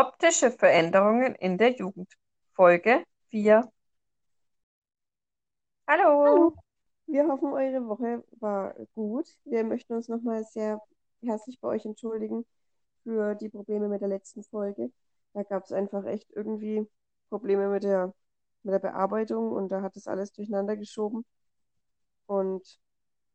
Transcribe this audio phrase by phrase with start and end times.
[0.00, 2.10] Optische Veränderungen in der Jugend.
[2.54, 3.70] Folge 4.
[5.86, 6.24] Hallo.
[6.24, 6.56] Hallo,
[7.06, 9.28] wir hoffen, eure Woche war gut.
[9.44, 10.80] Wir möchten uns nochmal sehr
[11.22, 12.46] herzlich bei euch entschuldigen
[13.02, 14.90] für die Probleme mit der letzten Folge.
[15.34, 16.88] Da gab es einfach echt irgendwie
[17.28, 18.14] Probleme mit der,
[18.62, 21.26] mit der Bearbeitung und da hat es alles durcheinander geschoben.
[22.24, 22.80] Und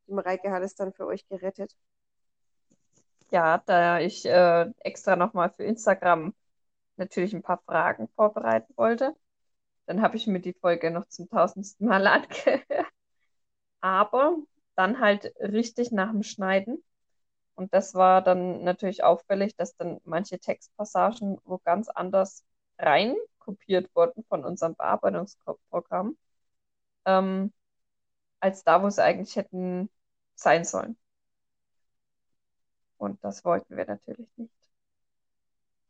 [0.07, 1.75] die Mareike hat es dann für euch gerettet.
[3.29, 6.33] Ja, da ich äh, extra nochmal für Instagram
[6.97, 9.15] natürlich ein paar Fragen vorbereiten wollte,
[9.87, 12.87] dann habe ich mir die Folge noch zum tausendsten Mal angehört.
[13.81, 14.37] Aber
[14.75, 16.83] dann halt richtig nach dem Schneiden.
[17.55, 22.45] Und das war dann natürlich auffällig, dass dann manche Textpassagen wo ganz anders
[22.79, 26.17] rein kopiert wurden von unserem Bearbeitungsprogramm,
[27.05, 27.53] ähm,
[28.41, 29.89] als da, wo sie eigentlich hätten
[30.35, 30.97] sein sollen.
[32.97, 34.64] Und das wollten wir natürlich nicht.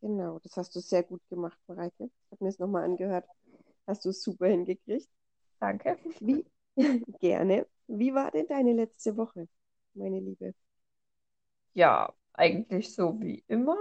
[0.05, 2.03] Genau, das hast du sehr gut gemacht, Mareike.
[2.03, 3.25] Ich habe mir es nochmal angehört.
[3.87, 5.09] Hast du es super hingekriegt.
[5.59, 5.97] Danke.
[6.19, 6.45] Wie?
[7.19, 7.65] Gerne.
[7.87, 9.47] Wie war denn deine letzte Woche,
[9.95, 10.53] meine Liebe?
[11.73, 13.77] Ja, eigentlich so wie immer.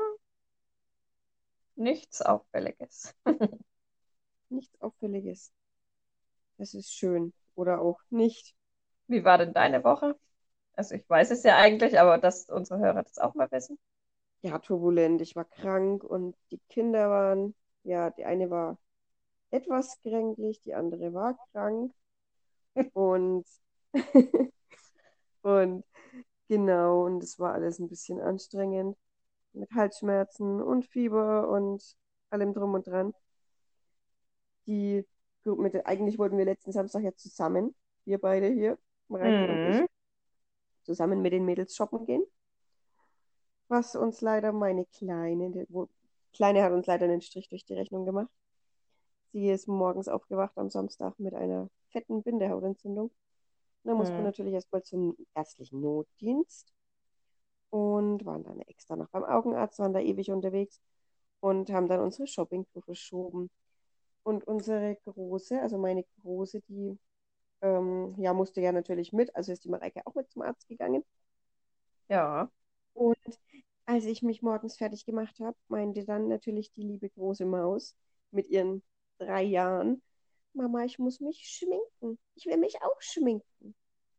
[1.77, 3.15] Nichts Auffälliges.
[4.49, 5.53] Nichts Auffälliges.
[6.57, 7.35] Das ist schön.
[7.55, 8.55] Oder auch nicht.
[9.09, 10.19] Wie war denn deine Woche?
[10.73, 13.79] Also ich weiß es ja eigentlich, aber dass unsere Hörer das auch mal wissen.
[14.45, 15.23] Ja, turbulent.
[15.23, 18.79] Ich war krank und die Kinder waren, ja, die eine war
[19.51, 21.93] etwas kränklich, die andere war krank.
[22.95, 23.47] Und,
[25.43, 25.85] und
[26.49, 28.97] genau, und es war alles ein bisschen anstrengend
[29.55, 31.97] mit Halsschmerzen und Fieber und
[32.31, 33.15] allem drum und dran.
[34.67, 35.05] Die
[35.45, 37.75] mit, eigentlich wollten wir letzten Samstag ja zusammen,
[38.07, 39.87] wir beide hier, Mareike und ich, Mhm.
[40.85, 42.25] zusammen mit den Mädels shoppen gehen.
[43.75, 45.89] Was uns leider meine Kleine, wo,
[46.33, 48.31] Kleine hat uns leider einen Strich durch die Rechnung gemacht.
[49.33, 53.11] Sie ist morgens aufgewacht am Samstag mit einer fetten Bindehautentzündung.
[53.85, 54.29] Da mussten wir Mhm.
[54.31, 56.73] natürlich erstmal zum ärztlichen Notdienst
[57.71, 60.81] und waren dann extra noch beim Augenarzt, waren da ewig unterwegs
[61.41, 63.51] und haben dann unsere Shoppingtour verschoben.
[64.25, 66.99] Und unsere Große, also meine Große, die
[67.63, 71.05] ähm, ja, musste ja natürlich mit, also ist die Mareike auch mit zum Arzt gegangen.
[72.09, 72.51] Ja.
[72.95, 73.17] Und
[73.87, 77.97] als ich mich morgens fertig gemacht habe, meinte dann natürlich die liebe große Maus
[78.31, 78.83] mit ihren
[79.19, 80.03] drei Jahren,
[80.55, 82.19] Mama, ich muss mich schminken.
[82.37, 83.75] Ich will mich auch schminken.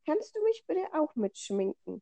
[0.06, 2.02] Kannst du mich bitte auch mitschminken?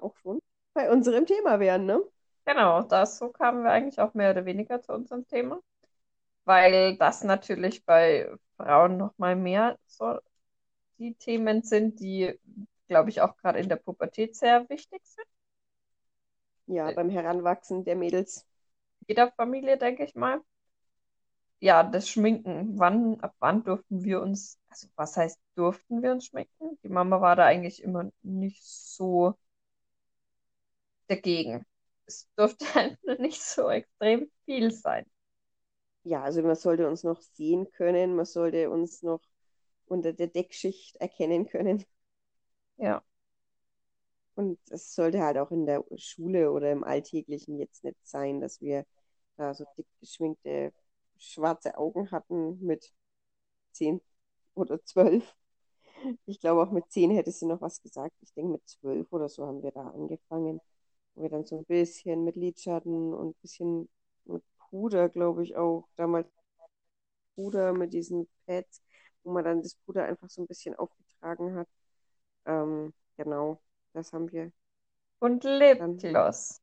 [0.00, 0.40] Auch schon
[0.74, 2.00] bei unserem Thema wären, ne?
[2.44, 5.60] Genau, so kamen wir eigentlich auch mehr oder weniger zu unserem Thema,
[6.44, 10.18] weil das natürlich bei Frauen noch mal mehr so
[10.98, 12.38] die Themen sind, die,
[12.88, 15.26] glaube ich, auch gerade in der Pubertät sehr wichtig sind.
[16.68, 18.46] Ja, beim Heranwachsen der Mädels.
[19.08, 20.42] Jeder Familie, denke ich mal.
[21.60, 22.78] Ja, das Schminken.
[22.78, 26.78] Wann, ab wann durften wir uns, also was heißt, durften wir uns schminken?
[26.84, 29.34] Die Mama war da eigentlich immer nicht so
[31.08, 31.64] dagegen.
[32.06, 35.04] Es durfte halt nur nicht so extrem viel sein.
[36.04, 39.20] Ja, also man sollte uns noch sehen können, man sollte uns noch
[39.86, 41.84] unter der Deckschicht erkennen können.
[42.78, 43.02] Ja,
[44.38, 48.60] Und es sollte halt auch in der Schule oder im Alltäglichen jetzt nicht sein, dass
[48.60, 48.84] wir
[49.36, 50.72] da so dick geschminkte
[51.18, 52.92] schwarze Augen hatten mit
[53.72, 54.00] zehn
[54.54, 55.36] oder zwölf.
[56.26, 58.14] Ich glaube, auch mit zehn hätte sie noch was gesagt.
[58.22, 60.60] Ich denke, mit zwölf oder so haben wir da angefangen.
[61.14, 63.88] Wo wir dann so ein bisschen mit Lidschatten und ein bisschen
[64.26, 65.88] mit Puder, glaube ich, auch.
[65.96, 66.28] Damals
[67.34, 68.82] Puder mit diesen Pads,
[69.22, 71.68] wo man dann das Puder einfach so ein bisschen aufgetragen hat.
[72.46, 73.60] Ähm, genau,
[73.98, 74.52] das haben wir
[75.20, 75.44] und.
[75.44, 76.60] Lipgloss.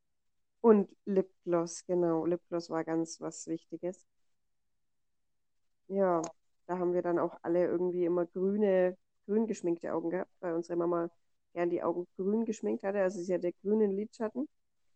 [0.60, 2.26] Und Lipgloss, genau.
[2.26, 4.06] Lipgloss war ganz was Wichtiges.
[5.88, 6.22] Ja,
[6.68, 10.78] da haben wir dann auch alle irgendwie immer grüne, grün geschminkte Augen gehabt, weil unsere
[10.78, 11.10] Mama
[11.54, 13.02] gern die Augen grün geschminkt hatte.
[13.02, 14.48] Also sie hatte grünen Lidschatten.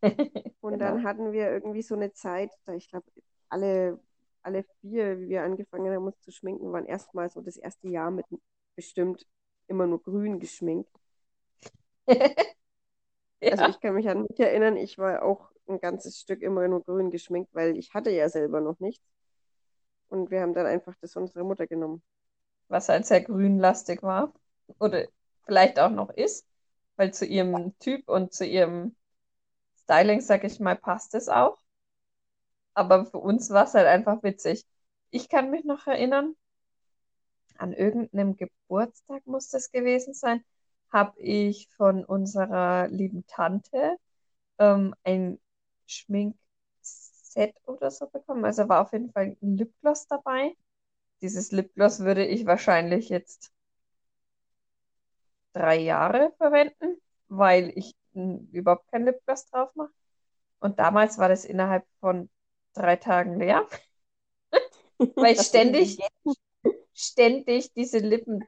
[0.60, 0.78] Und Genau.
[0.78, 3.06] dann hatten wir irgendwie so eine Zeit, da ich glaube,
[3.48, 3.98] alle,
[4.42, 8.10] alle vier, wie wir angefangen haben, uns zu schminken, waren erstmal so das erste Jahr
[8.10, 8.26] mit
[8.76, 9.26] bestimmt
[9.68, 10.90] immer nur grün geschminkt.
[13.48, 16.66] Also Ja, ich kann mich an mich erinnern, ich war auch ein ganzes Stück immer
[16.68, 19.04] nur grün geschminkt, weil ich hatte ja selber noch nichts.
[20.10, 22.02] Und wir haben dann einfach das unserer Mutter genommen.
[22.68, 24.32] was halt sehr grünlastig war.
[24.78, 25.06] Oder
[25.44, 26.46] vielleicht auch noch ist,
[26.96, 28.96] weil zu ihrem Typ und zu ihrem
[29.84, 31.58] Styling, sag ich mal, passt es auch.
[32.74, 34.64] Aber für uns war es halt einfach witzig.
[35.10, 36.34] Ich kann mich noch erinnern,
[37.58, 40.44] an irgendeinem Geburtstag muss das gewesen sein,
[40.92, 43.96] habe ich von unserer lieben Tante
[44.58, 45.40] ähm, ein
[45.86, 46.38] Schminkset
[46.82, 48.44] Set oder so bekommen.
[48.44, 50.56] Also war auf jeden Fall ein Lipgloss dabei.
[51.22, 53.52] Dieses Lipgloss würde ich wahrscheinlich jetzt
[55.52, 59.90] drei Jahre verwenden, weil ich m, überhaupt kein Lipgloss drauf mache.
[60.60, 62.30] Und damals war das innerhalb von
[62.74, 63.66] drei Tagen leer,
[65.18, 65.98] weil ich ständig,
[66.94, 68.44] ständig diese Lippen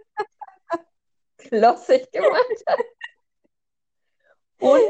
[1.50, 2.84] glossig gemacht habe.
[4.58, 4.82] Und,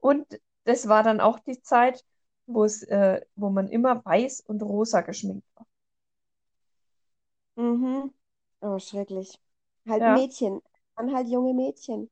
[0.00, 2.04] und das war dann auch die Zeit,
[2.46, 5.66] wo es, äh, wo man immer weiß und rosa geschminkt war.
[7.56, 8.12] Mhm.
[8.62, 9.38] Oh, schrecklich.
[9.88, 10.08] Halt Ja.
[10.08, 10.62] Mädchen.
[10.94, 12.10] Waren halt junge Mädchen.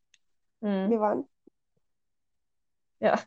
[0.63, 0.91] Hm.
[0.91, 1.29] Wir waren,
[3.01, 3.25] Ja.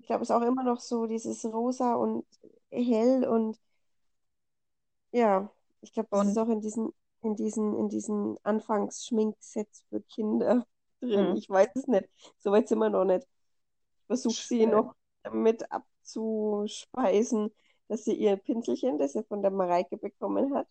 [0.00, 2.24] ich glaube, es ist auch immer noch so dieses rosa und
[2.70, 3.58] hell und
[5.12, 5.50] ja,
[5.82, 6.92] ich glaube, das ist Und auch in diesen,
[7.22, 10.66] in diesen, in diesen Anfangsschminksets für Kinder
[11.00, 11.28] drin.
[11.30, 11.36] hm.
[11.36, 12.08] Ich weiß es nicht.
[12.38, 13.26] Soweit sind wir noch nicht.
[14.00, 17.54] Ich versuche sie noch damit abzuspeisen,
[17.88, 20.66] dass sie ihr Pinselchen, das sie von der Mareike bekommen hat,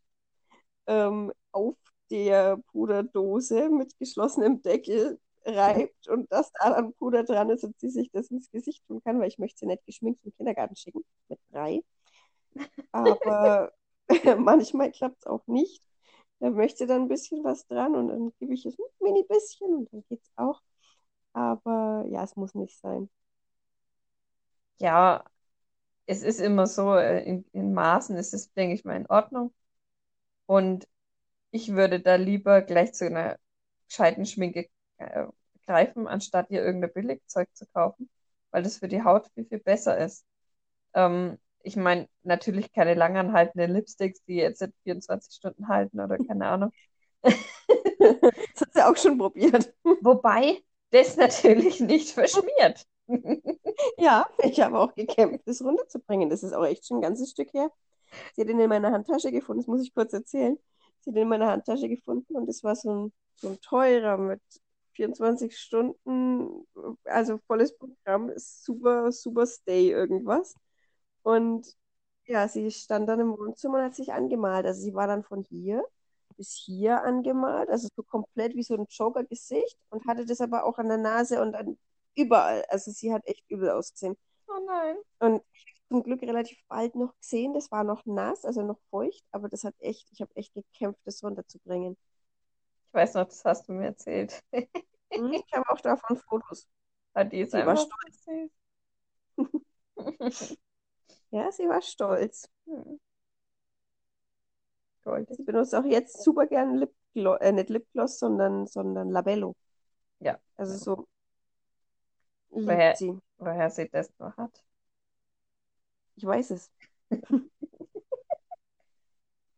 [0.87, 1.75] ähm, auf
[2.09, 7.89] der Puderdose mit geschlossenem Deckel reibt und dass da dann Puder dran ist und sie
[7.89, 11.03] sich das ins Gesicht tun kann, weil ich möchte sie nicht geschminkt im Kindergarten schicken
[11.27, 11.81] mit drei.
[12.91, 13.71] Aber
[14.37, 15.81] manchmal klappt es auch nicht.
[16.39, 19.73] Da möchte dann ein bisschen was dran und dann gebe ich es ein mini bisschen
[19.75, 20.61] und dann geht es auch.
[21.33, 23.09] Aber ja, es muss nicht sein.
[24.79, 25.25] Ja,
[26.07, 29.53] es ist immer so, äh, in, in Maßen ist es, denke ich mal, in Ordnung.
[30.45, 30.87] Und
[31.51, 33.37] ich würde da lieber gleich zu einer
[33.87, 35.27] gescheiten Schminke äh,
[35.67, 38.09] greifen, anstatt ihr irgendein Billigzeug zu kaufen,
[38.51, 40.25] weil das für die Haut viel, viel besser ist.
[40.93, 46.47] Ähm, ich meine, natürlich keine langanhaltenden Lipsticks, die jetzt nicht 24 Stunden halten oder keine
[46.47, 46.71] Ahnung.
[47.99, 49.73] Das hat sie auch schon probiert.
[50.01, 52.85] Wobei das natürlich nicht verschmiert.
[53.97, 56.29] Ja, ich habe auch gekämpft, das runterzubringen.
[56.29, 57.69] Das ist auch echt schon ein ganzes Stück her.
[58.33, 60.57] Sie hat ihn in meiner Handtasche gefunden, das muss ich kurz erzählen.
[61.01, 64.17] Sie hat ihn in meiner Handtasche gefunden und das war so ein, so ein teurer
[64.17, 64.41] mit
[64.93, 66.67] 24 Stunden,
[67.05, 70.55] also volles Programm, super, super Stay irgendwas.
[71.29, 71.67] Und
[72.25, 74.65] ja, sie stand dann im Wohnzimmer und hat sich angemalt.
[74.65, 75.83] Also sie war dann von hier
[76.37, 80.77] bis hier angemalt, also so komplett wie so ein Joker-Gesicht und hatte das aber auch
[80.77, 81.77] an der Nase und an
[82.15, 82.63] überall.
[82.69, 84.15] Also sie hat echt übel ausgesehen.
[84.47, 84.95] Oh nein.
[85.19, 88.79] Und ich habe zum Glück relativ bald noch gesehen, das war noch nass, also noch
[88.89, 91.97] feucht, aber das hat echt, ich habe echt gekämpft, das runterzubringen.
[92.87, 94.41] Ich weiß noch, das hast du mir erzählt.
[95.11, 96.67] Hm, Ich habe auch davon Fotos.
[97.13, 98.49] Ah, Die ist einfach stolz.
[101.31, 102.49] Ja, sie war stolz.
[102.65, 102.99] Hm,
[105.03, 105.37] Goldig.
[105.37, 109.55] Sie benutzt auch jetzt super gern Lipgloss, äh, nicht Lipgloss, sondern, sondern Labello.
[110.19, 110.39] Ja.
[110.57, 111.07] Also so
[112.51, 113.17] Woher, sie.
[113.39, 114.63] woher sie das noch hat.
[116.15, 116.71] Ich weiß es.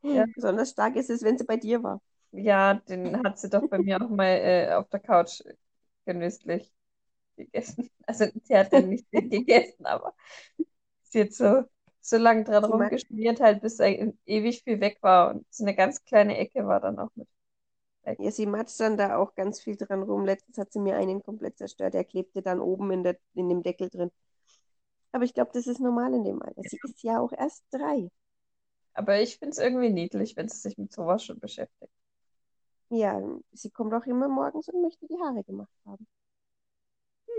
[0.03, 0.25] Ja.
[0.35, 2.01] Besonders stark ist es, wenn sie bei dir war.
[2.31, 5.41] Ja, den hat sie doch bei mir auch mal äh, auf der Couch
[6.05, 6.71] genüsslich
[7.37, 7.89] gegessen.
[8.07, 10.13] Also sie hat den nicht gegessen, aber
[11.21, 11.63] hat so,
[12.01, 15.31] so lange dran rumgeschmiert, halt bis e- ewig viel weg war.
[15.31, 17.27] Und so eine ganz kleine Ecke war dann auch mit
[18.05, 18.19] weg.
[18.19, 20.25] ja, sie matscht dann da auch ganz viel dran rum.
[20.25, 21.93] Letztens hat sie mir einen komplett zerstört.
[21.95, 24.11] Der klebte dann oben in der, in dem Deckel drin.
[25.13, 26.63] Aber ich glaube, das ist normal in dem Alter.
[26.65, 28.09] Sie ist ja auch erst drei.
[28.93, 31.91] Aber ich finde es irgendwie niedlich, wenn sie sich mit sowas schon beschäftigt.
[32.89, 33.19] Ja,
[33.53, 36.05] sie kommt auch immer morgens und möchte die Haare gemacht haben.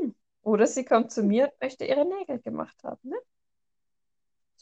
[0.01, 0.15] Hm.
[0.43, 3.17] Oder sie kommt zu mir und möchte ihre Nägel gemacht haben, ne?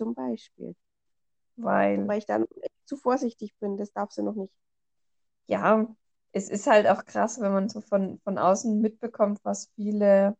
[0.01, 0.75] Zum Beispiel.
[1.57, 2.47] Weil, Wobei ich dann
[2.85, 3.77] zu vorsichtig bin.
[3.77, 4.53] Das darf sie noch nicht.
[5.47, 5.87] ja,
[6.33, 10.37] es ist halt auch krass, wenn man so von, von außen mitbekommt, was viele,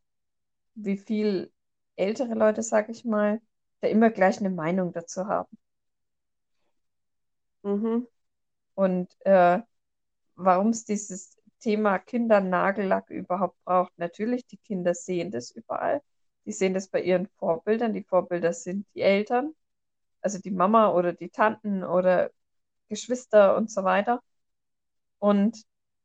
[0.75, 1.53] wie viel
[1.97, 3.41] ältere Leute, sag ich mal,
[3.83, 5.59] da immer gleich eine Meinung dazu haben.
[7.63, 8.07] Mhm.
[8.75, 9.61] Und äh,
[10.37, 13.93] warum es dieses Thema Kindernagellack überhaupt braucht.
[13.99, 16.03] Natürlich, die Kinder sehen das überall.
[16.47, 17.95] Die sehen das bei ihren Vorbildern.
[17.95, 19.55] Die Vorbilder sind die Eltern,
[20.23, 22.31] also die Mama oder die Tanten oder
[22.89, 24.23] Geschwister und so weiter.
[25.19, 25.65] Und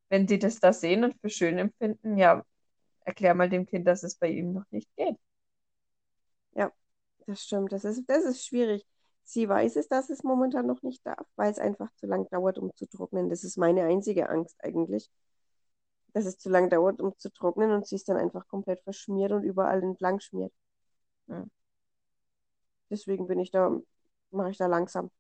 [0.10, 2.44] wenn die das da sehen und für schön empfinden, ja,
[3.01, 5.18] erklär mal dem Kind, dass es bei ihm noch nicht geht.
[6.54, 6.72] Ja,
[7.27, 7.72] das stimmt.
[7.72, 8.86] Das ist, das ist schwierig.
[9.24, 12.60] Sie weiß es, dass es momentan noch nicht darf, weil es einfach zu lang dauert,
[12.60, 13.30] um zu trocknen.
[13.30, 15.10] Das ist meine einzige Angst eigentlich,
[16.15, 19.34] dass es zu lang dauert, um zu trocknen und sie es dann einfach komplett verschmiert
[19.34, 20.53] und überall entlang schmiert.
[21.29, 21.50] Hm,
[22.89, 23.79] Deswegen bin ich da,
[24.31, 25.12] mache ich da langsam.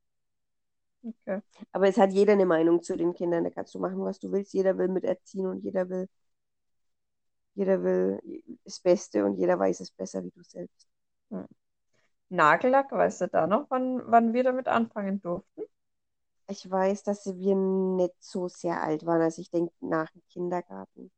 [1.03, 1.41] okay.
[1.71, 3.43] Aber es hat jeder eine Meinung zu den Kindern.
[3.43, 4.53] Da kannst du machen, was du willst.
[4.53, 6.07] Jeder will miterziehen und jeder will,
[7.55, 8.21] jeder will
[8.63, 10.87] das Beste und jeder weiß es besser wie du selbst.
[11.31, 11.45] Hm.
[12.29, 15.63] Nagellack, weißt du da noch, wann, wann wir damit anfangen durften?
[16.47, 19.21] Ich weiß, dass wir nicht so sehr alt waren.
[19.21, 21.11] Also ich denke nach dem Kindergarten.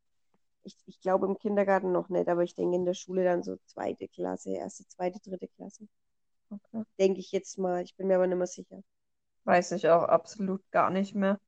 [0.63, 3.57] Ich, ich glaube im Kindergarten noch nicht, aber ich denke in der Schule dann so
[3.65, 5.87] zweite Klasse, erste, zweite, dritte Klasse.
[6.51, 6.83] Okay.
[6.99, 7.83] Denke ich jetzt mal.
[7.83, 8.83] Ich bin mir aber nicht mehr sicher.
[9.45, 11.39] Weiß ich auch absolut gar nicht mehr.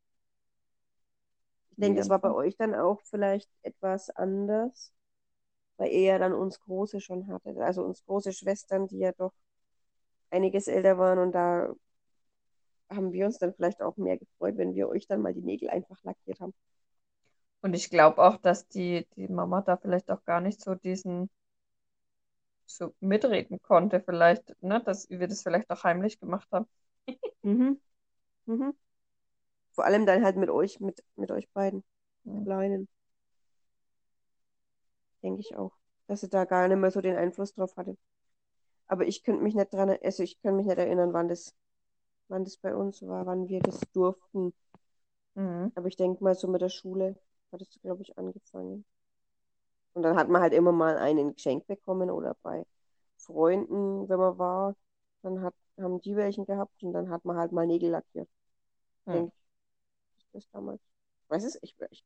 [1.72, 4.92] Ich denke, das war bei euch dann auch vielleicht etwas anders,
[5.78, 7.58] weil ihr ja dann uns Große schon hattet.
[7.58, 9.34] Also uns große Schwestern, die ja doch
[10.30, 11.74] einiges älter waren und da
[12.90, 15.70] haben wir uns dann vielleicht auch mehr gefreut, wenn wir euch dann mal die Nägel
[15.70, 16.54] einfach lackiert haben.
[17.62, 21.30] Und ich glaube auch, dass die, die Mama da vielleicht auch gar nicht so diesen,
[22.66, 26.68] so mitreden konnte, vielleicht, ne, dass wir das vielleicht auch heimlich gemacht haben.
[27.44, 27.80] Mhm.
[28.48, 28.74] Mhm.
[29.72, 31.84] Vor allem dann halt mit euch, mit, mit euch beiden
[32.26, 32.44] Hm.
[32.46, 32.88] Kleinen,
[35.24, 35.72] denke ich auch,
[36.08, 37.98] dass sie da gar nicht mehr so den Einfluss drauf hatte.
[38.88, 41.56] Aber ich könnte mich nicht dran, also ich kann mich nicht erinnern, wann das,
[42.30, 44.54] wann das bei uns war, wann wir das durften.
[45.36, 45.72] Mhm.
[45.74, 47.16] Aber ich denke mal, so mit der Schule
[47.52, 48.86] hat es, glaube ich, angefangen.
[49.94, 52.66] Und dann hat man halt immer mal einen geschenkt bekommen oder bei
[53.18, 54.76] Freunden, wenn man war,
[55.24, 58.30] dann hat, haben die welchen gehabt und dann hat man halt mal Nägel lackiert.
[59.08, 59.20] Hm.
[59.20, 59.34] Denke
[60.20, 60.82] ich, das damals.
[61.24, 62.06] Ich weiß es, ich, ich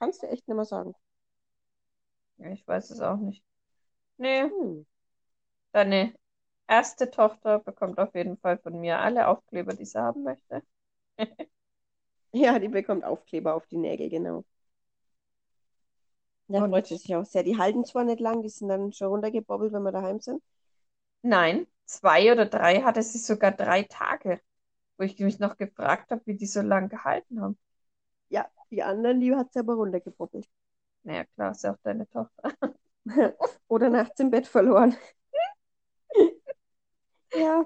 [0.00, 0.94] kann es dir echt nicht mehr sagen.
[2.52, 3.42] Ich weiß es auch nicht.
[4.18, 4.84] Nee, Hm.
[5.72, 6.14] deine
[6.66, 10.62] erste Tochter bekommt auf jeden Fall von mir alle Aufkleber, die sie haben möchte.
[12.32, 14.44] Ja, die bekommt Aufkleber auf die Nägel, genau.
[16.46, 17.42] Da freut sie sich auch sehr.
[17.42, 20.40] Die halten zwar nicht lang, die sind dann schon runtergebobbelt, wenn wir daheim sind.
[21.22, 24.40] nein, zwei oder drei hatte sie sogar drei Tage,
[24.98, 27.58] wo ich mich noch gefragt habe, wie die so lange gehalten haben.
[28.30, 30.48] Ja, die anderen, die hat sie aber runtergebobbelt.
[31.04, 32.52] Naja, klar, ist ja auch deine Tochter.
[33.68, 34.96] Oder nachts im Bett verloren.
[37.32, 37.64] Ja,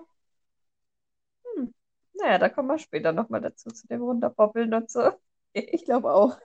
[1.45, 1.75] Hm.
[2.15, 5.13] Naja, da kommen wir später nochmal dazu, zu dem Runterbobbeln und so.
[5.53, 6.39] ich glaube auch.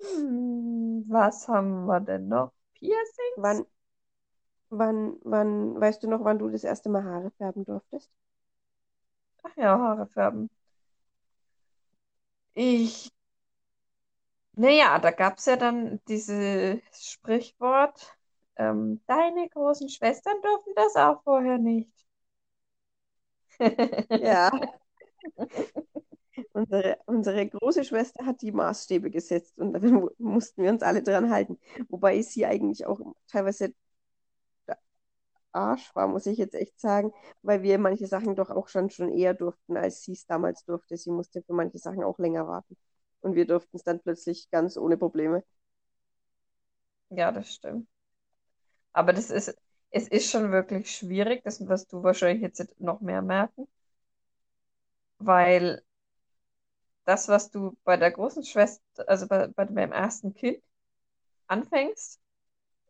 [0.00, 2.52] Hm, Was haben wir denn noch?
[2.74, 3.36] Piercings?
[3.36, 3.64] Wann,
[4.70, 8.10] wann, wann, weißt du noch, wann du das erste Mal Haare färben durftest?
[9.42, 10.48] Ach ja, Haare färben.
[12.54, 13.10] Ich,
[14.56, 18.17] naja, da gab es ja dann dieses Sprichwort,
[18.58, 21.90] ähm, deine großen Schwestern durften das auch vorher nicht.
[24.14, 24.50] Ja,
[26.52, 31.02] unsere, unsere große Schwester hat die Maßstäbe gesetzt und dann mu- mussten wir uns alle
[31.02, 31.58] dran halten.
[31.88, 33.74] Wobei sie eigentlich auch teilweise
[34.68, 34.78] der
[35.52, 37.12] Arsch war, muss ich jetzt echt sagen,
[37.42, 40.96] weil wir manche Sachen doch auch schon, schon eher durften, als sie es damals durfte.
[40.96, 42.76] Sie musste für manche Sachen auch länger warten.
[43.22, 45.44] Und wir durften es dann plötzlich ganz ohne Probleme.
[47.10, 47.86] Ja, das stimmt.
[48.92, 49.56] Aber das ist,
[49.90, 53.66] es ist schon wirklich schwierig, das wirst du wahrscheinlich jetzt noch mehr merken,
[55.20, 55.82] weil
[57.04, 60.62] das, was du bei der großen Schwester, also bei, bei meinem ersten Kind
[61.48, 62.20] anfängst,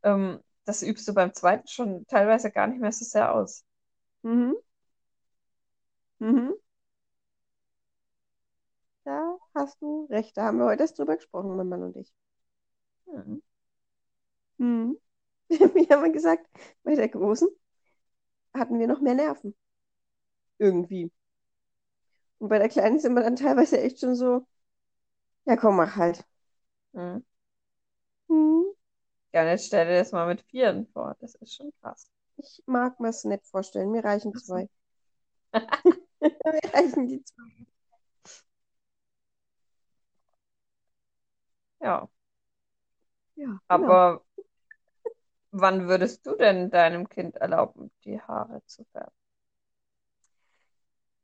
[0.04, 3.64] ähm, das übst du beim zweiten schon teilweise gar nicht mehr so sehr aus.
[4.22, 4.56] Mhm.
[6.20, 6.52] Mhm.
[9.04, 10.36] Da hast du recht.
[10.36, 12.12] Da haben wir heute erst drüber gesprochen, mein Mann und ich.
[13.06, 13.42] Hm.
[14.58, 14.96] Mhm.
[15.74, 16.46] Wir haben gesagt,
[16.82, 17.48] bei der Großen
[18.54, 19.54] hatten wir noch mehr Nerven.
[20.58, 21.10] Irgendwie.
[22.38, 24.44] Und bei der Kleinen sind wir dann teilweise echt schon so,
[25.46, 26.24] ja komm, mach halt.
[26.94, 27.24] Hm.
[28.28, 28.72] Hm.
[29.32, 31.16] Ja, und jetzt stell dir das mal mit Vieren vor.
[31.20, 32.10] Das ist schon krass.
[32.36, 33.90] Ich mag mir es nicht vorstellen.
[33.92, 34.68] Mir reichen zwei.
[36.44, 37.66] Mir reichen die zwei.
[41.80, 42.08] ja,
[43.36, 43.98] Ja, genau.
[43.98, 44.22] aber
[45.60, 49.12] wann würdest du denn deinem Kind erlauben, die Haare zu färben?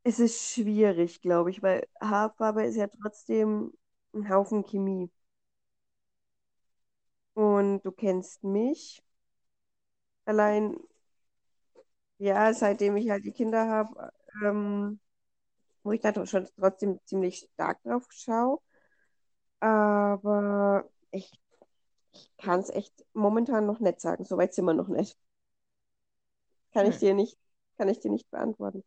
[0.03, 3.73] Es ist schwierig, glaube ich, weil Haarfarbe ist ja trotzdem
[4.13, 5.11] ein Haufen Chemie.
[7.33, 9.01] Und du kennst mich.
[10.25, 10.77] Allein,
[12.17, 14.11] ja, seitdem ich halt die Kinder habe,
[14.43, 14.99] ähm,
[15.83, 18.59] wo ich da schon trotzdem ziemlich stark drauf schaue.
[19.59, 21.31] Aber ich,
[22.15, 24.25] ich kann es echt momentan noch nicht sagen.
[24.25, 25.17] Soweit sind wir noch nicht.
[26.73, 26.99] Kann ich Hm.
[26.99, 27.37] dir nicht,
[27.77, 28.83] kann ich dir nicht beantworten.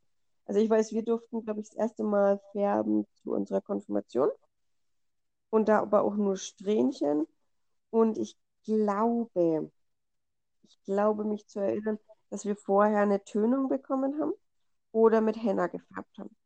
[0.47, 4.31] Also ich weiß, wir durften, glaube ich, das erste Mal färben zu unserer Konfirmation.
[5.51, 7.27] Und da aber auch nur Strähnchen.
[7.91, 9.71] Und ich glaube,
[10.65, 11.99] ich glaube mich zu erinnern,
[12.31, 14.35] dass wir vorher eine Tönung bekommen haben
[14.93, 16.37] oder mit Henna gefärbt haben.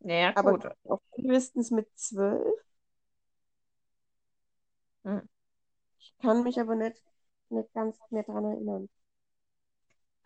[0.00, 0.66] Ja, Aber gut.
[0.88, 2.54] auch frühestens mit zwölf.
[5.04, 5.26] Hm.
[6.22, 7.02] Ich kann mich aber nicht,
[7.48, 8.88] nicht ganz mehr daran erinnern.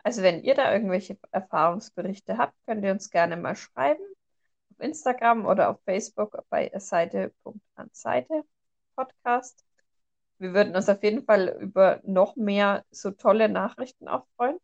[0.03, 4.03] Also wenn ihr da irgendwelche Erfahrungsberichte habt, könnt ihr uns gerne mal schreiben.
[4.69, 8.43] Auf Instagram oder auf Facebook bei Seite.anseite
[8.95, 9.65] Podcast.
[10.37, 14.59] Wir würden uns auf jeden Fall über noch mehr so tolle Nachrichten auch freuen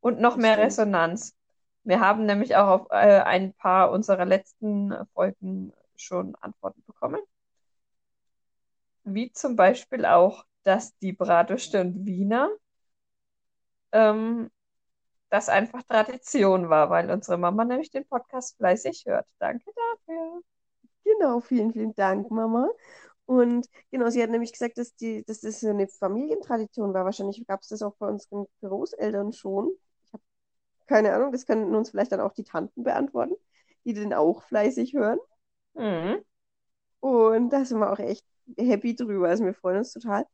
[0.00, 0.56] und noch mehr.
[0.56, 1.36] Resonanz.
[1.84, 7.20] Wir haben nämlich auch auf äh, ein paar unserer letzten Folgen schon Antworten bekommen.
[9.06, 12.50] Wie zum Beispiel auch, dass die Bratwürste und Wiener
[13.92, 14.50] ähm,
[15.30, 19.26] das einfach Tradition war, weil unsere Mama nämlich den Podcast fleißig hört.
[19.38, 20.42] Danke dafür.
[21.04, 22.68] Genau, vielen, vielen Dank, Mama.
[23.26, 27.04] Und genau, sie hat nämlich gesagt, dass, die, dass das so eine Familientradition war.
[27.04, 29.70] Wahrscheinlich gab es das auch bei unseren Großeltern schon.
[30.04, 30.22] Ich habe
[30.86, 33.34] keine Ahnung, das können uns vielleicht dann auch die Tanten beantworten,
[33.84, 35.18] die den auch fleißig hören.
[35.74, 36.24] Mhm.
[37.00, 38.24] Und da sind wir auch echt
[38.58, 39.28] happy drüber.
[39.28, 40.26] Also wir freuen uns total,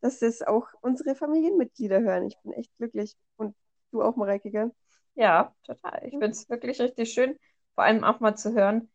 [0.00, 2.26] dass das auch unsere Familienmitglieder hören.
[2.26, 3.16] Ich bin echt glücklich.
[3.36, 3.56] Und
[3.92, 4.72] du auch, Mareike, gell?
[5.14, 6.00] Ja, total.
[6.06, 7.38] Ich finde es wirklich richtig schön,
[7.74, 8.88] vor allem auch mal zu hören,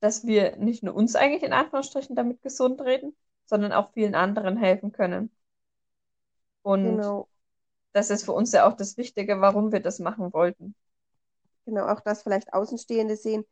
[0.00, 4.56] dass wir nicht nur uns eigentlich in Anführungsstrichen damit gesund reden, sondern auch vielen anderen
[4.58, 5.30] helfen können.
[6.62, 7.28] Und Genau,
[7.94, 10.74] das ist für uns ja auch das Wichtige, warum wir das machen wollten.
[11.66, 11.86] genau.
[11.86, 13.44] Auch das vielleicht Außenstehende sehen,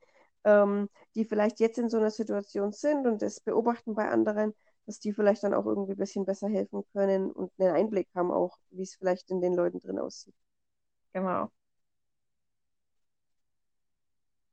[0.44, 4.54] ähm, die vielleicht jetzt in so einer Situation sind und das beobachten bei anderen,
[4.86, 8.30] dass die vielleicht dann auch irgendwie ein bisschen besser helfen können und einen Einblick haben
[8.30, 10.34] auch, wie es vielleicht in den Leuten drin aussieht.
[11.14, 11.52] Genau.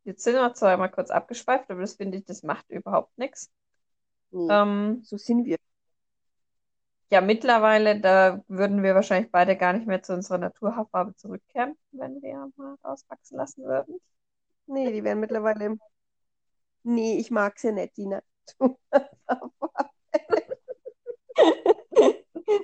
[0.05, 3.51] Jetzt sind wir zwar mal kurz abgeschweift, aber das finde ich, das macht überhaupt nichts.
[4.31, 5.57] Nee, Ähm, so sind wir.
[7.11, 12.21] ja, mittlerweile, da würden wir wahrscheinlich beide gar nicht mehr zu unserer Naturhaarfarbe zurückkehren, wenn
[12.21, 13.99] wir mal rauswachsen lassen würden.
[14.67, 15.77] Nee, die werden mittlerweile.
[16.83, 18.77] Nee, ich mag sie nicht, die Natur.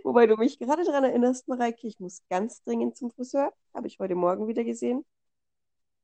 [0.04, 3.54] Wobei du mich gerade daran erinnerst, Mareike, ich muss ganz dringend zum Friseur.
[3.74, 5.06] Habe ich heute Morgen wieder gesehen.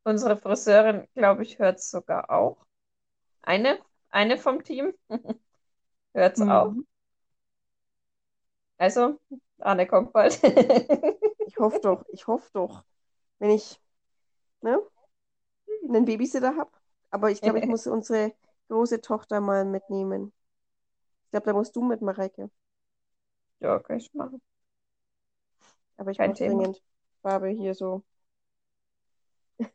[0.04, 2.66] Unsere Friseurin, glaube ich, hört es sogar auch.
[3.42, 4.94] Eine, eine vom Team
[6.14, 6.72] hört es auch.
[6.72, 6.88] Mhm.
[8.78, 9.20] Also,
[9.60, 10.40] Anne kommt bald.
[11.46, 12.84] Ich hoffe doch, ich hoffe doch,
[13.40, 13.82] wenn ich
[14.62, 14.82] ne,
[15.90, 16.72] einen Babysitter habe.
[17.12, 18.34] Aber ich glaube, ich muss unsere
[18.70, 20.34] große Tochter mal mitnehmen.
[21.26, 22.52] Ich glaube, da musst du mit, Mareike.
[23.62, 24.42] Ja, kann ich machen.
[25.98, 26.82] Aber ich Kein brauche dringend
[27.22, 28.04] Farbe hier so.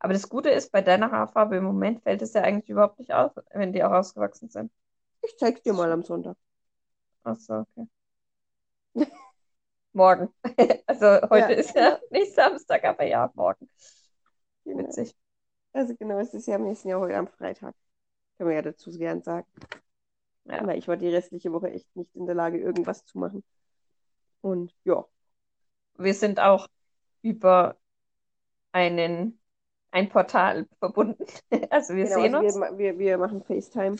[0.00, 3.12] Aber das Gute ist, bei deiner Haarfarbe im Moment fällt es ja eigentlich überhaupt nicht
[3.14, 4.70] auf, wenn die auch ausgewachsen sind.
[5.20, 6.36] Ich zeig's dir mal am Sonntag.
[7.24, 7.88] Ach so, okay.
[9.92, 10.28] Morgen.
[10.86, 13.68] Also heute Ja, ist ja nicht Samstag, aber ja, morgen.
[14.64, 14.96] genau.
[14.96, 15.14] Witzig.
[15.72, 17.74] Also genau, es ist ja am nächsten Jahr heute am Freitag.
[18.36, 19.46] Können wir ja dazu gern sagen.
[20.44, 20.66] Ja.
[20.66, 23.44] Weil ich war die restliche Woche echt nicht in der Lage, irgendwas zu machen.
[24.40, 25.04] Und ja,
[25.96, 26.68] Wir sind auch
[27.22, 27.76] über
[28.72, 29.40] einen,
[29.92, 31.24] ein Portal verbunden.
[31.70, 32.70] Also wir genau, sehen also uns.
[32.72, 33.96] wir, wir, wir machen FaceTime,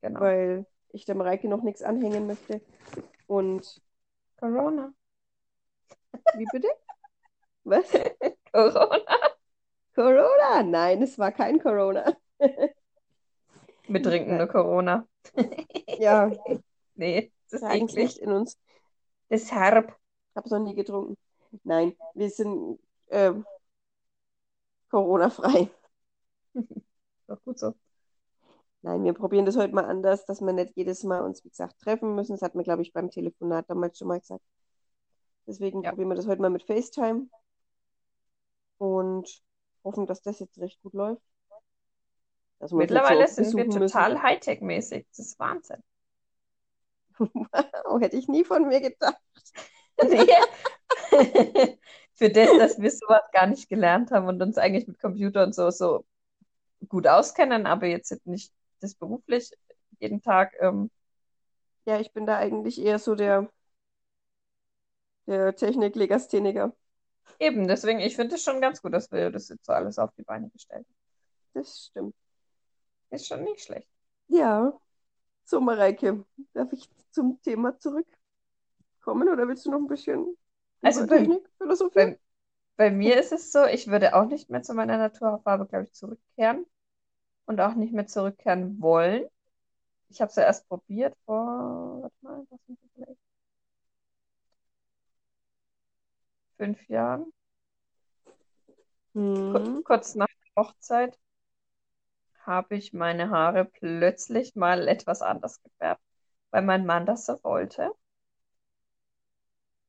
[0.00, 0.20] Genau.
[0.20, 2.60] weil ich der Mareike noch nichts anhängen möchte.
[3.26, 3.80] Und
[4.38, 4.92] Corona.
[6.34, 6.68] wie bitte?
[7.64, 7.86] Was?
[8.52, 9.27] Corona.
[9.98, 10.62] Corona?
[10.62, 12.16] Nein, es war kein Corona.
[13.88, 15.08] Wir trinken nur Corona.
[15.98, 16.30] Ja,
[16.94, 18.56] Nee, das ist nicht in uns.
[19.28, 19.96] Das ist herb.
[20.36, 21.16] Habe es noch nie getrunken.
[21.64, 22.78] Nein, wir sind
[23.10, 23.44] ähm,
[24.90, 25.68] Corona-frei.
[27.26, 27.74] Doch gut so.
[28.82, 31.80] Nein, wir probieren das heute mal anders, dass wir nicht jedes Mal uns, wie gesagt,
[31.80, 32.34] treffen müssen.
[32.34, 34.44] Das hat mir, glaube ich, beim Telefonat damals schon mal gesagt.
[35.48, 35.90] Deswegen Ja.
[35.90, 37.26] probieren wir das heute mal mit FaceTime
[38.78, 39.42] und
[39.88, 41.22] hoffen, dass das jetzt recht gut läuft.
[42.60, 45.06] So Mittlerweile oft sind wir total Hightech-mäßig.
[45.10, 45.82] Das ist Wahnsinn.
[47.18, 49.16] Wow, hätte ich nie von mir gedacht.
[50.00, 50.26] Nee.
[52.14, 55.56] Für das, dass wir sowas gar nicht gelernt haben und uns eigentlich mit Computer und
[55.56, 56.04] so, so
[56.88, 59.50] gut auskennen, aber jetzt nicht das beruflich
[59.98, 60.54] jeden Tag.
[60.60, 60.90] Ähm,
[61.86, 63.50] Ja, ich bin da eigentlich eher so der,
[65.26, 66.72] der Technik-Legastheniker.
[67.38, 70.10] Eben, deswegen, ich finde es schon ganz gut, dass wir das jetzt so alles auf
[70.16, 70.94] die Beine gestellt haben.
[71.54, 72.14] Das stimmt.
[73.10, 73.88] Ist schon nicht schlecht.
[74.28, 74.72] Ja.
[75.44, 80.36] So, Mareike, darf ich zum Thema zurückkommen oder willst du noch ein bisschen
[80.82, 82.18] Also bei- Technik philosophieren?
[82.76, 85.84] Bei, bei mir ist es so, ich würde auch nicht mehr zu meiner Naturfarbe, glaube
[85.84, 86.66] ich, zurückkehren
[87.46, 89.26] und auch nicht mehr zurückkehren wollen.
[90.10, 93.18] Ich habe es ja erst probiert vor, warte mal, was sind das vielleicht?
[96.58, 97.32] Fünf Jahren,
[99.14, 99.82] Mhm.
[99.82, 101.18] kurz nach der Hochzeit,
[102.46, 106.02] habe ich meine Haare plötzlich mal etwas anders gefärbt,
[106.50, 107.92] weil mein Mann das so wollte.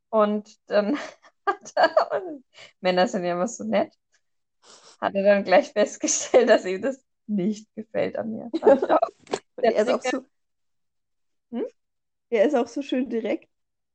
[0.09, 0.97] Und dann
[2.81, 3.93] Männer sind ja immer so nett.
[5.01, 8.51] Hat er dann gleich festgestellt, dass ihm das nicht gefällt an mir.
[9.61, 10.25] er ist auch so.
[11.51, 11.63] Hm?
[12.31, 13.47] Er ist auch so schön direkt.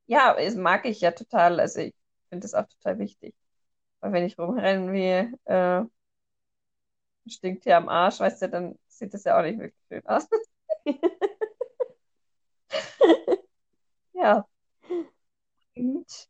[0.07, 1.61] Ja, das mag ich ja total.
[1.61, 1.95] Also ich
[2.35, 3.35] finde das auch total wichtig.
[4.01, 5.85] Weil wenn ich rumrenne wie äh,
[7.27, 10.29] stinkt hier am Arsch, weißt du, dann sieht das ja auch nicht wirklich schön aus.
[14.15, 14.47] ja.
[15.77, 16.29] Und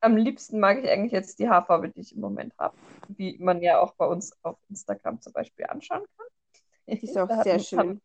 [0.00, 2.76] am liebsten mag ich eigentlich jetzt die Haarfarbe, die ich im Moment habe.
[3.08, 6.26] Wie man ja auch bei uns auf Instagram zum Beispiel anschauen kann.
[6.88, 8.02] Die ist auch sehr schön.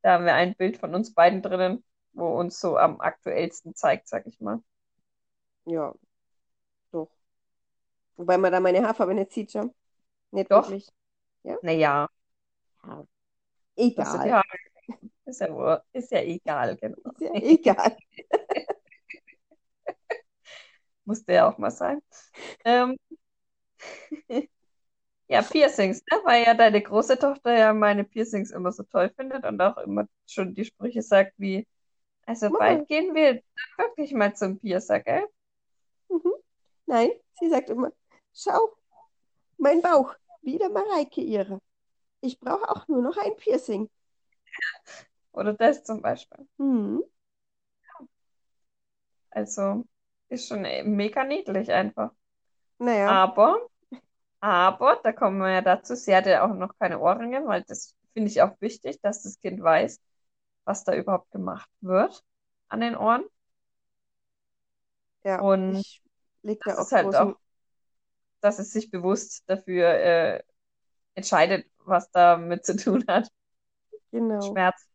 [0.00, 4.08] Da haben wir ein Bild von uns beiden drinnen, wo uns so am aktuellsten zeigt,
[4.08, 4.62] sag ich mal.
[5.66, 5.94] Ja.
[8.20, 9.72] Wobei man da meine Haarfarbe nicht sieht schon.
[10.30, 10.68] Nicht Doch.
[10.68, 10.92] wirklich.
[11.42, 11.56] Ja?
[11.62, 12.06] Naja,
[12.86, 13.06] Ja.
[13.76, 14.30] Egal.
[14.30, 14.44] Haare.
[15.24, 16.98] Ist ja, ist ja egal, genau.
[17.12, 17.96] Ist ja egal.
[21.06, 22.02] Musste ja auch mal sein.
[22.64, 22.98] Ähm,
[25.28, 26.20] ja, Piercings, ne?
[26.24, 30.06] Weil ja deine große Tochter ja meine Piercings immer so toll findet und auch immer
[30.26, 31.66] schon die Sprüche sagt wie,
[32.26, 32.58] also Mama.
[32.58, 33.42] bald gehen wir dann
[33.78, 35.24] wirklich mal zum Piercer, gell?
[36.08, 36.32] Mhm.
[36.86, 37.92] Nein, sie sagt immer,
[38.34, 38.76] schau,
[39.58, 41.60] mein Bauch, wieder Mareike ihre.
[42.22, 43.90] Ich brauche auch nur noch ein Piercing.
[45.32, 46.46] Oder das zum Beispiel.
[46.58, 47.02] Mhm.
[49.30, 49.84] Also
[50.28, 52.12] ist schon äh, mega niedlich einfach.
[52.78, 53.68] Naja, Aber,
[54.40, 58.30] aber, da kommen wir ja dazu, sie hatte auch noch keine Ohrringe, weil das finde
[58.30, 60.00] ich auch wichtig, dass das Kind weiß,
[60.64, 62.24] was da überhaupt gemacht wird
[62.68, 63.24] an den Ohren.
[65.24, 66.02] ja, und ich
[66.42, 67.36] leg da Das auch ist halt auch,
[68.40, 70.42] dass es sich bewusst dafür äh,
[71.14, 73.28] entscheidet, was damit zu tun hat.
[74.12, 74.40] genau.
[74.40, 74.86] Schmerz.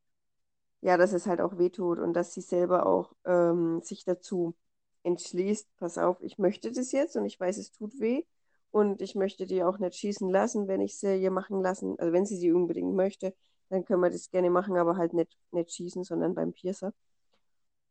[0.81, 4.55] Ja, dass es halt auch wehtut und dass sie selber auch ähm, sich dazu
[5.03, 8.23] entschließt, pass auf, ich möchte das jetzt und ich weiß, es tut weh
[8.71, 12.13] und ich möchte die auch nicht schießen lassen, wenn ich sie ihr machen lassen, also
[12.13, 13.33] wenn sie sie unbedingt möchte,
[13.69, 16.93] dann können wir das gerne machen, aber halt nicht, nicht schießen, sondern beim Piercer.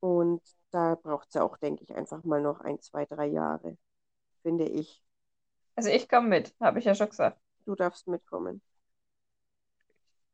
[0.01, 3.77] Und da braucht sie auch, denke ich, einfach mal noch ein, zwei, drei Jahre,
[4.43, 5.04] finde ich.
[5.77, 7.41] Also ich komme mit, habe ich ja schon gesagt.
[7.65, 8.61] Du darfst mitkommen.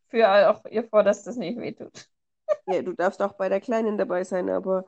[0.08, 2.08] Für auch ihr vor, dass das nicht wehtut.
[2.66, 4.84] Ja, du darfst auch bei der Kleinen dabei sein, aber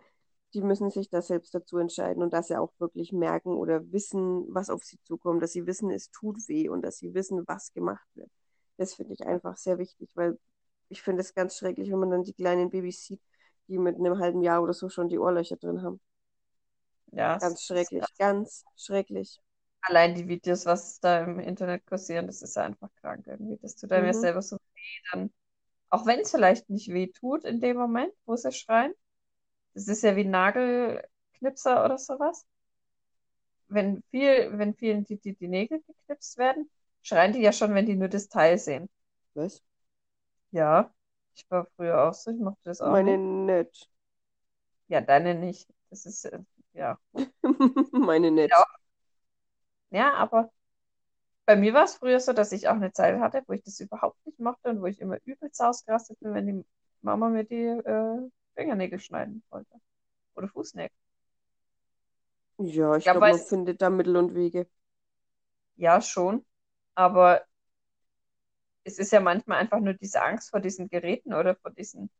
[0.54, 4.46] die müssen sich da selbst dazu entscheiden und dass sie auch wirklich merken oder wissen,
[4.54, 7.72] was auf sie zukommt, dass sie wissen, es tut weh und dass sie wissen, was
[7.72, 8.30] gemacht wird.
[8.76, 10.38] Das finde ich einfach sehr wichtig, weil
[10.88, 13.20] ich finde es ganz schrecklich, wenn man dann die kleinen Babys sieht,
[13.68, 16.00] die mit einem halben Jahr oder so schon die Ohrlöcher drin haben.
[17.12, 19.38] Ja, Ganz schrecklich, ganz schrecklich.
[19.82, 23.58] Allein die Videos, was da im Internet kursieren, das ist einfach krank irgendwie.
[23.62, 24.14] Das tut einem ja Mhm.
[24.14, 25.32] selber so weh, dann,
[25.90, 28.94] auch wenn es vielleicht nicht weh tut in dem Moment, wo sie schreien.
[29.74, 32.46] Das ist ja wie Nagelknipser oder sowas.
[33.68, 36.70] Wenn viel, wenn vielen die, die, die Nägel geknipst werden,
[37.02, 38.88] schreien die ja schon, wenn die nur das Teil sehen.
[39.34, 39.62] Was?
[40.52, 40.94] Ja,
[41.34, 43.24] ich war früher auch so, ich mochte das auch Meine nicht.
[43.46, 43.88] nicht.
[44.88, 45.68] Ja, deine nicht.
[45.90, 46.40] Das ist, äh,
[46.74, 46.98] ja.
[47.92, 48.66] Meine nicht.
[48.66, 48.81] Ja,
[49.92, 50.50] Ja, aber
[51.46, 53.80] bei mir war es früher so, dass ich auch eine Zeit hatte, wo ich das
[53.80, 56.66] überhaupt nicht mochte und wo ich immer übelst ausgerastet bin, wenn die
[57.02, 59.74] Mama mir die äh, Fingernägel schneiden wollte.
[60.36, 60.90] Oder Fußnägel.
[62.58, 64.66] Ja, ich glaube, glaube, man findet da Mittel und Wege.
[65.76, 66.44] Ja, schon.
[66.94, 67.46] Aber
[68.84, 72.10] es ist ja manchmal einfach nur diese Angst vor diesen Geräten oder vor diesen,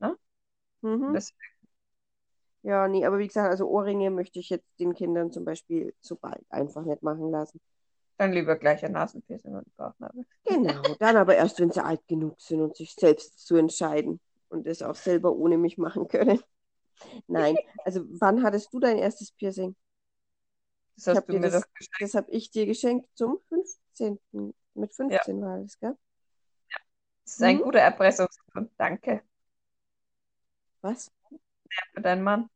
[0.00, 0.16] ne?
[0.82, 1.14] Mhm.
[1.14, 1.32] Das,
[2.64, 6.16] Ja, nee, aber wie gesagt, also Ohrringe möchte ich jetzt den Kindern zum Beispiel so
[6.16, 7.60] bald einfach nicht machen lassen.
[8.18, 10.26] dann lieber gleich ein Nasenpiercing und Bauchnabel.
[10.44, 14.66] Genau, dann aber erst, wenn sie alt genug sind und sich selbst zu entscheiden und
[14.66, 16.40] es auch selber ohne mich machen können.
[17.28, 19.76] Nein, also wann hattest du dein erstes Piercing?
[20.96, 22.00] Das hast habe du mir das, doch geschenkt.
[22.00, 24.54] das habe ich dir geschenkt zum 15.
[24.74, 25.96] Mit 15 war das, gell?
[27.24, 27.60] Das ist ein Mhm.
[27.60, 28.70] guter Erpressungsgrund.
[28.78, 29.22] Danke
[30.82, 31.10] Was?
[31.92, 32.48] für deinen Mann.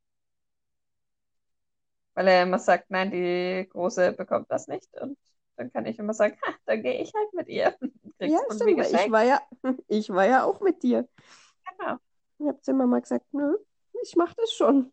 [2.19, 4.93] Weil er immer sagt, nein, die Große bekommt das nicht.
[5.01, 5.17] Und
[5.55, 7.77] dann kann ich immer sagen, ha, dann gehe ich halt mit ihr.
[8.19, 9.41] Kriegst Ja, stimmt, ich war ja,
[9.87, 11.09] ich war ja auch mit dir.
[11.79, 11.99] Genau.
[12.41, 13.57] Ich habe zu Mama gesagt, nö,
[14.03, 14.93] ich mache das schon.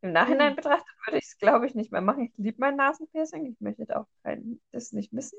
[0.00, 0.56] Im Nachhinein Ja.
[0.56, 2.24] betrachtet würde ich es, glaube ich, nicht mehr machen.
[2.24, 3.46] Ich liebe mein Nasenpiercing.
[3.46, 5.38] Ich möchte da auch kein, das nicht missen.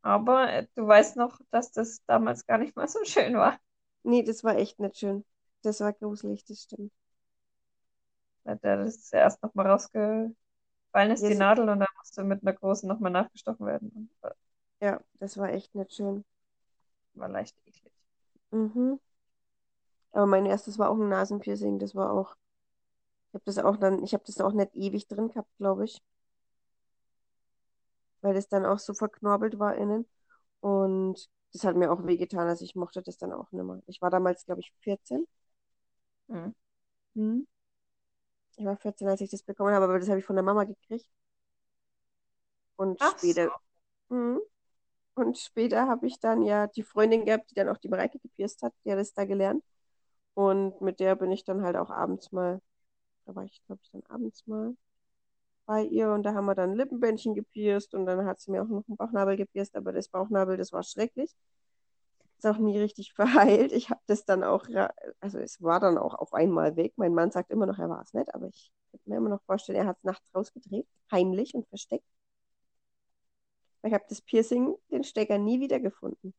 [0.00, 3.58] Aber äh, du weißt noch, dass das damals gar nicht mal so schön war.
[4.02, 5.26] Nee, das war echt nicht schön.
[5.60, 6.90] Das war gruselig, das stimmt.
[8.44, 10.34] Weil da das erst nochmal rausgefallen
[11.12, 14.10] ist, Ja, die Nadel, und dann musste mit einer großen nochmal nachgestochen werden.
[14.22, 14.34] Das
[14.80, 16.24] Ja, das war echt nicht schön.
[17.14, 17.92] war leicht eklig.
[18.52, 18.98] Mhm.
[20.12, 21.78] Aber mein erstes war auch ein Nasenpiercing.
[21.78, 22.36] Das war auch
[23.30, 26.02] Ich habe das auch dann, ich habe das auch nicht ewig drin gehabt, glaube ich.
[28.22, 30.06] Weil das dann auch so verknorbelt war innen.
[30.60, 32.48] Und das hat mir auch wehgetan.
[32.48, 33.82] Also ich mochte das dann auch nicht mehr.
[33.86, 35.26] Ich war damals, glaube ich, 14.
[36.30, 36.52] Hm.
[37.16, 37.44] Hm.
[38.56, 40.64] Ich war 14, als ich das bekommen habe, aber das habe ich von der Mama
[40.64, 41.06] gekriegt.
[42.76, 43.50] Und Ach später, so.
[44.10, 44.40] hm.
[45.16, 48.62] Und später habe ich dann ja die Freundin gehabt, die dann auch die Mareike gepierst
[48.62, 49.64] hat, die hat das da gelernt.
[50.34, 52.60] Und mit der bin ich dann halt auch abends mal,
[53.26, 54.76] da war ich, glaube ich, dann abends mal
[55.66, 58.68] bei ihr und da haben wir dann Lippenbändchen gepierst und dann hat sie mir auch
[58.68, 61.34] noch einen Bauchnabel gepierst, aber das Bauchnabel, das war schrecklich.
[62.46, 63.72] Auch nie richtig verheilt.
[63.72, 64.66] Ich habe das dann auch,
[65.20, 66.92] also es war dann auch auf einmal weg.
[66.96, 69.42] Mein Mann sagt immer noch, er war es nicht, aber ich könnte mir immer noch
[69.44, 72.04] vorstellen, er hat es nachts rausgedreht, heimlich und versteckt.
[73.82, 76.34] Ich habe das Piercing, den Stecker nie wiedergefunden.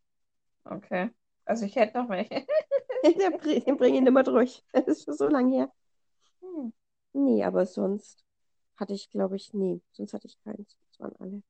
[0.65, 1.11] Okay.
[1.45, 2.45] Also ich hätte noch welche.
[3.03, 4.63] Den bring den bring ich nicht mehr durch.
[4.73, 5.71] Das ist schon so lange her.
[6.41, 6.73] Hm.
[7.13, 8.25] Nee, aber sonst
[8.77, 9.81] hatte ich, glaube ich, nee.
[9.91, 10.75] Sonst hatte ich keins.
[10.89, 11.43] Das waren alle.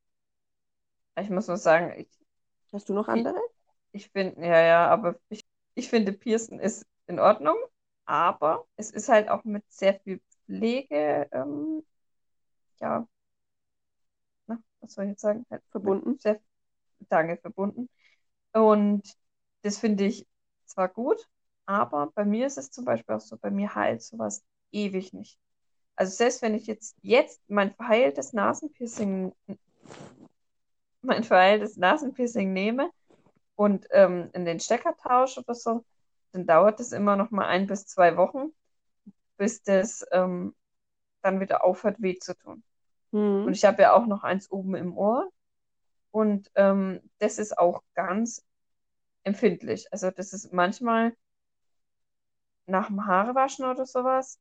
[1.18, 2.08] Ich muss nur sagen, ich,
[2.72, 3.36] Hast du noch andere?
[3.38, 3.55] ich
[4.04, 7.56] finde, ja, ja, aber ich, ich finde, Piercen ist in Ordnung,
[8.04, 11.82] aber es ist halt auch mit sehr viel Pflege, ähm,
[12.80, 13.06] ja,
[14.46, 15.46] na, was soll ich jetzt sagen?
[15.50, 16.18] Halt Verbunden?
[16.18, 16.40] sehr
[17.08, 17.88] Danke verbunden.
[18.52, 19.02] Und
[19.62, 20.26] das finde ich
[20.64, 21.28] zwar gut,
[21.66, 25.38] aber bei mir ist es zum Beispiel auch so, bei mir heilt sowas ewig nicht.
[25.96, 29.32] Also selbst wenn ich jetzt, jetzt mein verheiltes Nasenpiercing,
[31.02, 32.90] mein verheiltes Nasenpiercing nehme
[33.56, 35.84] und ähm, in den Stecker tausche oder so,
[36.32, 38.50] dann dauert es immer noch mal ein bis zwei Wochen,
[39.36, 40.54] bis das ähm,
[41.22, 42.62] dann wieder aufhört, weh zu tun.
[43.44, 43.56] Und Hm.
[43.56, 45.30] ich habe ja auch noch eins oben im Ohr
[46.12, 48.44] und ähm, das ist auch ganz
[49.24, 49.92] empfindlich.
[49.92, 51.14] Also das ist manchmal
[52.66, 54.38] nach dem Haarewaschen oder sowas,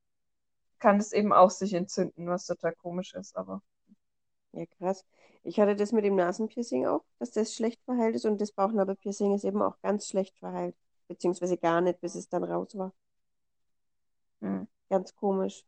[0.79, 3.61] kann es eben auch sich entzünden, was total komisch ist, aber
[4.53, 5.05] Ja, krass.
[5.45, 9.33] Ich hatte das mit dem Nasenpiercing auch, dass das schlecht verheilt ist und das Bauchnabelpiercing
[9.33, 10.75] ist eben auch ganz schlecht verheilt.
[11.07, 12.93] Beziehungsweise gar nicht, bis es dann raus war.
[14.41, 14.63] hm.
[14.89, 15.63] Ganz komisch.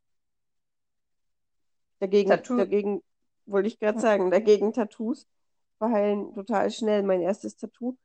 [2.00, 3.04] Dagegen, Tattoo, dagegen
[3.46, 5.28] wollte ich gerade sagen, dagegen Tattoos
[5.80, 7.04] verheilen total schnell.
[7.04, 7.98] Mein erstes Tattoo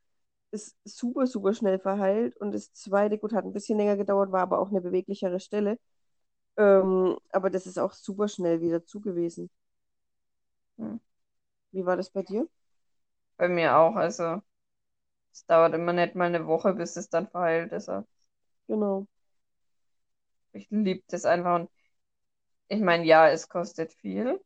[0.53, 4.43] ist super, super schnell verheilt und das zweite, gut, hat ein bisschen länger gedauert, war
[4.43, 5.79] aber auch eine beweglichere Stelle.
[6.59, 9.51] Ähm, aber das ist auch super schnell wieder zu gewesen.
[10.79, 10.97] hm.
[11.73, 12.49] Wie war das bei dir?
[13.39, 13.97] Bei mir auch.
[13.97, 14.43] Also
[15.33, 17.91] es dauert immer nicht mal eine Woche, bis es dann verheilt ist.
[18.69, 19.07] Genau.
[20.53, 21.71] Ich liebe das einfach und
[22.69, 24.41] ich meine, ja, es kostet viel.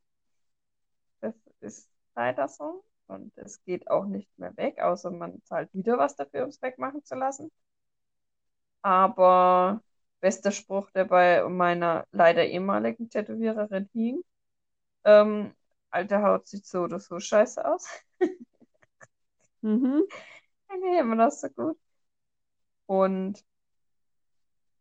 [1.21, 2.83] Das ist leider so.
[3.07, 6.63] Und es geht auch nicht mehr weg, außer man zahlt wieder was dafür, um es
[6.63, 7.51] wegmachen zu lassen.
[8.83, 9.83] Aber
[10.21, 14.23] bester Spruch, der bei meiner leider ehemaligen Tätowiererin hing,
[15.05, 15.55] ähm,
[15.97, 17.87] alte Haut sieht so oder so scheiße aus.
[19.63, 20.05] Mhm.
[20.81, 21.79] Nee, immer noch so gut.
[22.87, 23.45] Und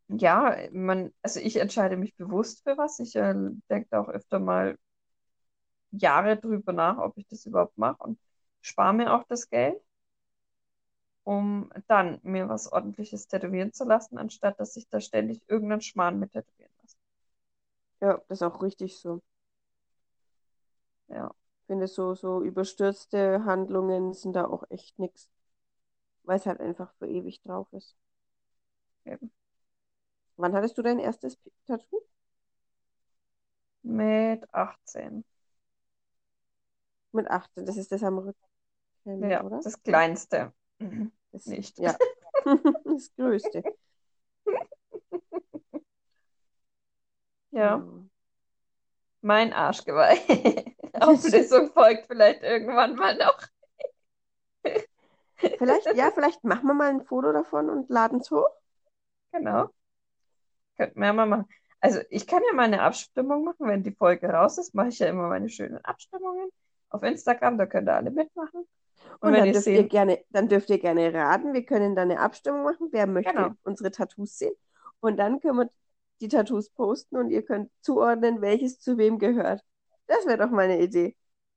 [0.08, 3.00] ja, man, also ich entscheide mich bewusst für was.
[3.00, 3.34] Ich äh,
[3.70, 4.78] denke auch öfter mal
[5.92, 8.20] Jahre drüber nach, ob ich das überhaupt mache und
[8.62, 9.82] spare mir auch das Geld,
[11.26, 16.20] um dann mir was Ordentliches tätowieren zu lassen, anstatt dass ich da ständig irgendeinen Schmarrn
[16.20, 16.96] mit tätowieren lasse.
[18.02, 19.22] Ja, das ist auch richtig so.
[21.08, 25.30] Ja, Ich finde, so, so überstürzte Handlungen sind da auch echt nix,
[26.24, 27.96] weil es halt einfach für ewig drauf ist.
[29.06, 29.32] eben.
[30.38, 31.38] Wann hattest du dein erstes
[31.68, 32.00] Tattoo?
[33.84, 35.24] Mit 18.
[37.12, 37.66] Mit 18.
[37.66, 38.40] Das ist das am Rücken,
[39.20, 39.60] Ja, oder?
[39.64, 40.54] das Kleinste.
[40.80, 41.12] Mhm.
[41.32, 41.78] Das, Nicht.
[41.80, 41.98] ja,
[42.86, 43.66] das Größte.
[47.52, 47.86] Ja.
[49.22, 50.18] mein Arschgeweih.
[51.02, 53.40] Auflösung folgt vielleicht irgendwann mal noch.
[55.38, 58.48] Vielleicht, ja, vielleicht machen wir mal ein Foto davon und laden es hoch.
[59.34, 59.70] Genau.
[60.78, 61.48] Könnten wir ja mal machen.
[61.82, 65.00] Also ich kann ja mal eine Abstimmung machen, wenn die Folge raus ist, mache ich
[65.00, 66.50] ja immer meine schönen Abstimmungen
[66.90, 68.66] auf Instagram, da könnt ihr alle mitmachen.
[69.20, 71.54] Und Und dann ihr dürft ihr sehen, gerne, dann dürft ihr gerne raten.
[71.54, 74.54] Wir können dann eine Abstimmung machen, wer möchte genau, unsere Tattoos sehen.
[75.00, 75.70] Und dann können wir
[76.22, 79.62] die Tattoos posten und ihr könnt zuordnen, welches zu wem gehört.
[80.08, 81.16] Das wäre doch mal eine Idee.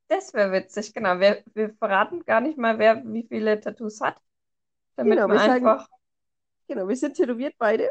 [0.08, 1.20] das wäre witzig, genau.
[1.20, 4.20] Wir, wir verraten gar nicht mal, wer wie viele Tattoos hat,
[4.96, 5.88] damit Genau, wir sagen, einfach
[6.66, 7.90] genau, wir sind tätowiert beide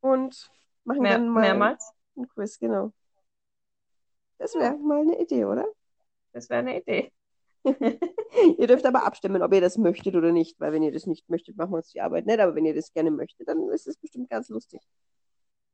[0.00, 0.50] und
[0.84, 2.92] machen mehr, dann mal mehrmals, ein Quiz, genau.
[4.38, 5.66] Das wäre mal eine Idee, oder?
[6.32, 7.12] das wäre eine Idee.
[8.58, 11.28] Ihr dürft aber abstimmen, ob ihr das möchtet oder nicht, weil wenn ihr das nicht
[11.28, 13.86] möchtet, machen wir uns die Arbeit nicht, aber wenn ihr das gerne möchtet, dann ist
[13.86, 14.80] es bestimmt ganz lustig.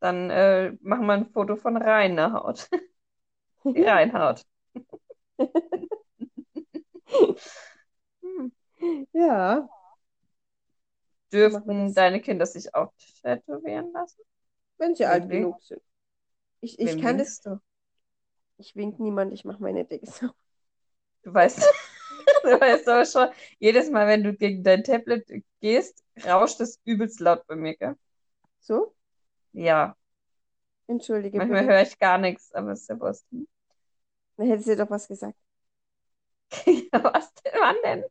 [0.01, 2.69] Dann äh, machen wir ein Foto von reiner Haut.
[8.23, 8.53] Hm.
[9.13, 9.69] Ja,
[11.31, 11.95] das.
[11.95, 14.23] deine Kinder sich auch tätowieren lassen?
[14.79, 15.83] wenn sie alt genug sind.
[16.61, 17.61] Ich, ich wem kann das, du?
[18.59, 20.31] ich wink niemand, ich mache meine Decke so.
[21.23, 21.59] Du weißt,
[22.45, 25.27] du weißt aber schon, jedes Mal, wenn du gegen dein Tablet
[25.61, 27.97] gehst, rauscht es übelst laut bei mir, gell?
[28.61, 28.95] So,
[29.53, 29.97] Ja,
[30.89, 33.25] entschuldige manchmal höre ich gar nichts, aber ist ja wurscht.
[34.37, 35.37] Dann hätte sie doch was gesagt.
[36.93, 38.05] Ja, was denn, wann denn?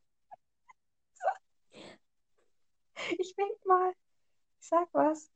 [3.17, 3.93] Ich wink mal.
[4.61, 5.31] Ich sag was.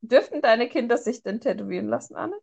[0.00, 2.34] Dürften deine Kinder sich denn tätowieren lassen, Anne?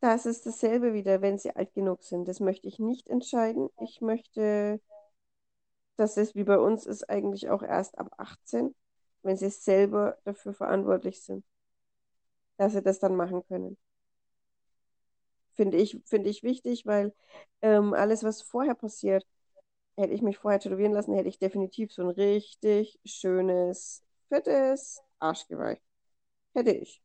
[0.00, 2.28] Das ist dasselbe wieder, wenn sie alt genug sind.
[2.28, 3.70] Das möchte ich nicht entscheiden.
[3.80, 4.80] Ich möchte,
[5.96, 8.74] dass es wie bei uns ist, eigentlich auch erst ab 18,
[9.22, 11.44] wenn sie selber dafür verantwortlich sind,
[12.56, 13.76] dass sie das dann machen können.
[15.54, 17.14] Finde ich, finde ich wichtig, weil
[17.62, 19.26] ähm, alles, was vorher passiert,
[19.96, 25.80] hätte ich mich vorher tätowieren lassen, hätte ich definitiv so ein richtig schönes, fettes Arschgeweih.
[26.54, 27.02] Hätte ich.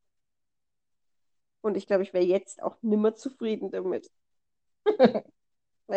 [1.61, 4.09] Und ich glaube, ich wäre jetzt auch nimmer zufrieden damit.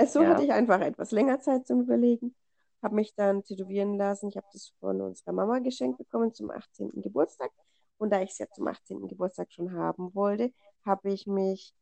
[0.09, 0.45] So hatte Ja.
[0.45, 2.35] ich einfach etwas länger Zeit zum Überlegen,
[2.83, 4.29] habe mich dann tätowieren lassen.
[4.29, 7.03] Ich habe das von unserer Mama geschenkt bekommen zum 18.
[7.03, 7.51] Geburtstag.
[7.99, 9.09] Und da ich es ja zum 18.
[9.09, 10.53] Geburtstag schon haben wollte,
[10.85, 11.75] habe ich mich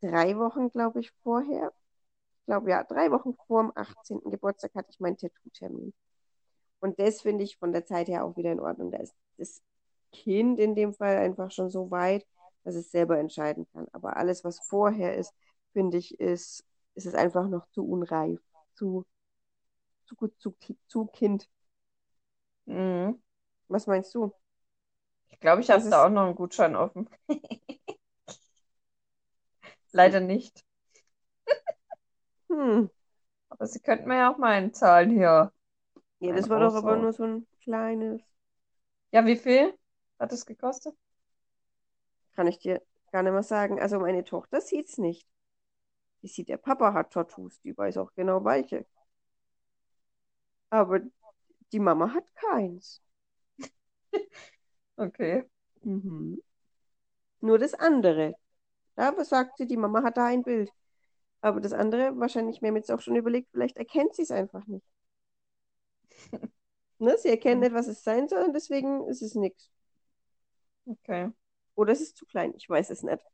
[0.00, 1.72] drei Wochen, glaube ich, vorher,
[2.40, 4.30] ich glaube ja, drei Wochen vor dem 18.
[4.30, 5.92] Geburtstag hatte ich meinen Tattoo-Termin.
[6.80, 8.90] Und das finde ich von der Zeit her auch wieder in Ordnung.
[8.90, 9.62] Da ist das
[10.12, 12.26] Kind in dem Fall einfach schon so weit,
[12.64, 13.86] dass es selber entscheiden kann.
[13.92, 15.32] Aber alles, was vorher ist,
[15.72, 18.40] finde ich, ist, ist es einfach noch zu unreif,
[18.74, 19.04] zu,
[20.06, 20.54] zu gut, zu,
[20.88, 21.48] zu Kind.
[22.66, 23.22] Mhm.
[23.68, 24.32] Was meinst du?
[25.28, 27.08] Ich glaube, ich habe da auch noch einen Gutschein offen.
[29.92, 30.64] Leider nicht.
[32.48, 32.90] Hm.
[33.48, 35.52] Aber sie könnten mir ja auch mal einzahlen hier.
[36.20, 38.20] Ja, das war doch aber nur so ein kleines.
[39.12, 39.74] Ja, wie viel
[40.18, 40.94] hat es gekostet?
[42.34, 42.80] Kann ich dir
[43.12, 43.80] gar nicht mehr sagen.
[43.80, 45.26] Also meine Tochter sieht's nicht.
[46.22, 48.86] Die sieht, der Papa hat Tattoos, die weiß auch genau welche.
[50.70, 51.00] Aber
[51.72, 53.02] die Mama hat keins.
[54.98, 55.44] Okay.
[55.84, 56.40] Mhm.
[57.40, 58.34] Nur das andere.
[59.00, 60.70] Da sagt sie, die Mama hat da ein Bild.
[61.42, 64.66] Aber das andere, wahrscheinlich, wir haben jetzt auch schon überlegt, vielleicht erkennt sie es einfach
[64.66, 64.86] nicht.
[67.00, 67.16] Ne?
[67.18, 69.70] Sie erkennt nicht, was es sein soll und deswegen ist es nichts.
[70.88, 71.30] Okay.
[71.74, 73.24] Oder es ist zu klein, ich weiß es nicht.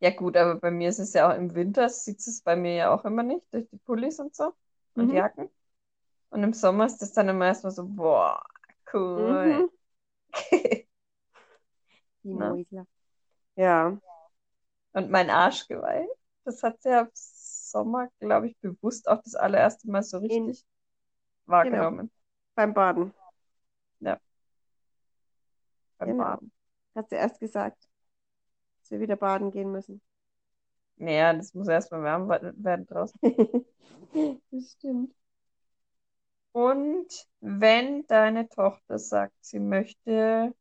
[0.00, 2.74] Ja gut, aber bei mir ist es ja auch im Winter, sieht es bei mir
[2.74, 4.52] ja auch immer nicht, durch die Pullis und so
[4.96, 5.12] und Mhm.
[5.12, 5.48] Jacken.
[6.30, 8.42] Und im Sommer ist das dann immer erstmal so, boah,
[8.94, 9.56] cool.
[9.56, 9.68] Mhm.
[12.24, 12.48] Die Ne?
[12.48, 12.86] Mäusler.
[13.56, 13.98] Ja,
[14.92, 16.06] Und mein Arschgeweih,
[16.44, 20.56] das hat sie ja im Sommer, glaube ich, bewusst auch das allererste Mal so in,
[20.56, 20.64] richtig
[21.62, 22.10] genau, wahrgenommen
[22.54, 23.12] beim Baden.
[25.98, 26.24] beim Genau.
[26.24, 26.52] Baden.
[26.94, 27.88] Hat sie erst gesagt,
[28.80, 30.02] dass wir wieder baden gehen müssen.
[30.96, 33.18] Naja, das muss erstmal warm we- werden draußen.
[34.50, 35.12] Das stimmt.
[36.52, 37.08] Und
[37.40, 40.54] wenn deine Tochter sagt, sie möchte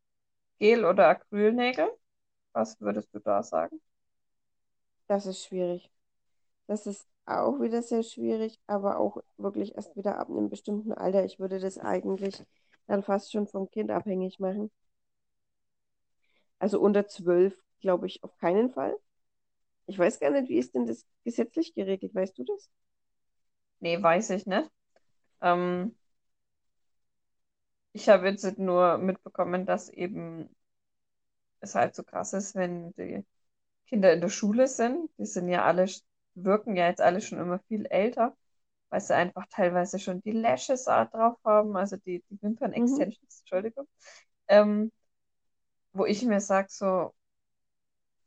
[0.59, 1.89] Gel- oder Acrylnägel,
[2.53, 3.81] was würdest du da sagen?
[5.11, 5.91] Das ist schwierig.
[6.67, 11.25] Das ist auch wieder sehr schwierig, aber auch wirklich erst wieder ab einem bestimmten Alter.
[11.25, 12.41] Ich würde das eigentlich
[12.87, 14.71] dann fast schon vom Kind abhängig machen.
[16.59, 18.95] Also unter zwölf, glaube ich, auf keinen Fall.
[19.85, 22.15] Ich weiß gar nicht, wie ist denn das gesetzlich geregelt?
[22.15, 22.69] Weißt du das?
[23.81, 24.71] Nee, weiß ich nicht.
[25.41, 25.93] Ähm,
[27.91, 30.55] ich habe jetzt nur mitbekommen, dass eben
[31.59, 33.25] es halt so krass ist, wenn die
[33.91, 35.11] Kinder in der Schule sind.
[35.19, 35.87] Die sind ja alle,
[36.35, 38.37] wirken ja jetzt alle schon immer viel älter,
[38.89, 42.41] weil sie einfach teilweise schon die Lashes drauf haben, also die, die
[42.75, 43.05] Mhm.
[43.21, 43.87] Wimpern-Extensions, Entschuldigung.
[44.49, 44.91] Ähm,
[45.93, 47.13] wo ich mir sage, so,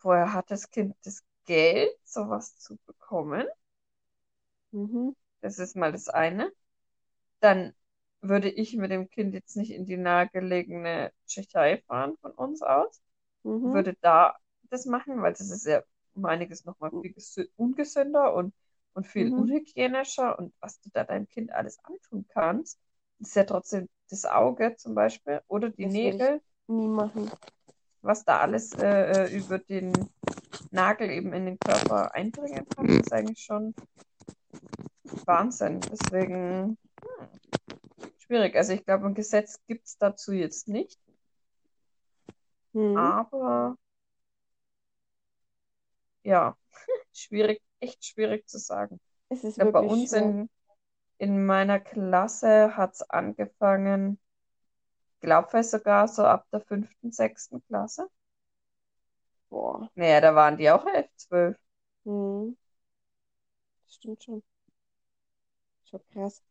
[0.03, 3.47] woher hat das Kind das Geld, sowas zu bekommen?
[4.73, 5.15] Mhm.
[5.43, 6.53] Das ist mal das eine.
[7.41, 7.75] Dann
[8.23, 13.03] würde ich mit dem Kind jetzt nicht in die nahegelegene Tschechei fahren von uns aus.
[13.45, 13.85] Mhm.
[13.85, 14.37] Würde da
[14.75, 15.83] das machen, weil das ist ja
[16.15, 18.55] um einiges nochmal viel gesü- ungesünder und,
[18.95, 19.41] und viel Mhm.
[19.41, 20.39] unhygienischer.
[20.39, 22.79] Und was du da deinem Kind alles antun kannst,
[23.21, 27.31] ist ja trotzdem das Auge zum Beispiel oder die Das Nägel, nie machen.
[28.03, 29.93] was da alles äh, äh, über den
[30.71, 33.75] Nagel eben in den Körper eindringen kann, ist eigentlich schon
[35.27, 35.81] Wahnsinn.
[35.91, 37.29] Deswegen hm,
[38.19, 38.57] schwierig.
[38.57, 40.99] Also ich glaube, ein Gesetz gibt es dazu jetzt nicht.
[42.75, 42.95] Hm.
[42.97, 43.77] aber
[46.25, 46.57] ja,
[47.15, 49.01] schwierig, echt schwierig zu sagen.
[49.29, 50.35] Es ist glaube, bei uns schwer.
[50.35, 50.51] in,
[51.19, 54.21] in meiner Klasse hat es angefangen,
[55.21, 58.09] glaube ich sogar so ab der fünften, sechsten Klasse.
[59.51, 59.91] Boah.
[59.97, 61.57] Naja, da waren die auch elf, zwölf.
[62.05, 62.55] Hm.
[63.87, 64.43] Das stimmt schon.
[65.85, 66.43] Schon krass.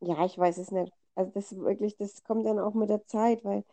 [0.00, 0.92] Ja, ich weiß es nicht.
[1.16, 3.64] Also das wirklich, das kommt dann auch mit der Zeit, weil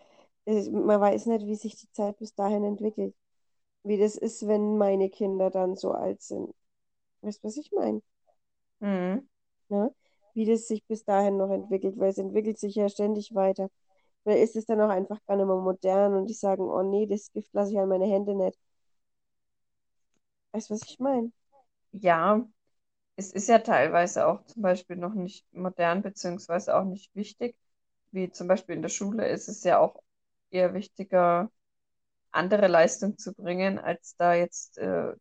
[0.46, 3.16] äh, man weiß nicht, wie sich die Zeit bis dahin entwickelt.
[3.84, 6.54] Wie das ist, wenn meine Kinder dann so alt sind.
[7.22, 8.02] Weißt du, was ich meine?
[8.82, 9.28] Mhm.
[9.70, 9.94] Ne?
[10.34, 13.70] Wie das sich bis dahin noch entwickelt, weil es entwickelt sich ja ständig weiter.
[14.26, 17.08] Oder ist es dann auch einfach gar nicht mehr modern und die sagen, oh nee,
[17.08, 18.60] das Gift lasse ich an meine Hände nicht.
[20.52, 21.32] Weißt du, was ich meine?
[21.92, 22.46] Ja,
[23.18, 27.56] es ist ja teilweise auch zum Beispiel noch nicht modern, beziehungsweise auch nicht wichtig.
[28.12, 30.02] Wie zum Beispiel in der Schule ist es ja auch
[30.52, 31.52] eher wichtiger,
[32.34, 35.14] andere Leistung zu bringen, als da jetzt äh,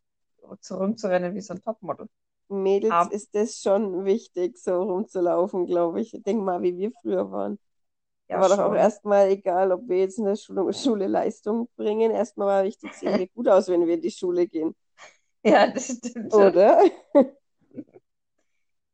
[0.61, 2.09] so rumzurennen wie so ein Topmodel.
[2.49, 6.13] Mädels Aber ist es schon wichtig, so rumzulaufen, glaube ich.
[6.27, 7.59] Denk mal, wie wir früher waren.
[8.29, 12.11] Ja war doch auch erstmal egal, ob wir jetzt in der Schule, Schule Leistung bringen.
[12.11, 14.75] Erstmal war wichtig, sehen wir gut aus, wenn wir in die Schule gehen.
[15.45, 16.33] Ja, das stimmt.
[16.33, 16.81] Oder?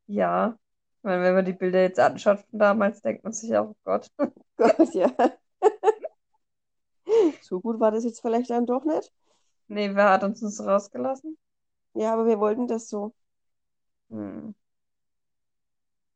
[0.07, 0.57] Ja,
[0.97, 3.75] ich meine, wenn man die Bilder jetzt anschaut von damals, denkt man sich auch, oh
[3.83, 4.11] Gott.
[4.57, 5.11] Gott, ja.
[7.49, 9.11] So gut war das jetzt vielleicht dann doch nicht.
[9.69, 11.37] Nee, wer hat uns das rausgelassen?
[11.93, 13.13] Ja, aber wir wollten das so.
[14.09, 14.51] Hm.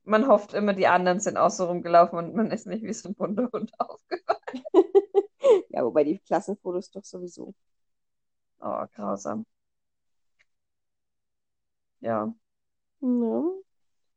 [0.05, 3.09] Man hofft immer, die anderen sind auch so rumgelaufen und man ist nicht wie so
[3.09, 4.63] ein bunter Hund aufgewacht.
[5.69, 7.53] Ja, wobei die Klassenfotos doch sowieso.
[8.61, 9.45] Oh, grausam.
[12.01, 12.34] Ja.
[13.01, 13.43] Ja.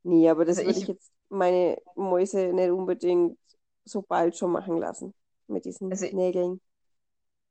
[0.05, 3.39] Nee, aber das Also würde ich ich, jetzt meine Mäuse nicht unbedingt
[3.85, 5.15] so bald schon machen lassen.
[5.49, 6.61] Mit diesen also Nägeln.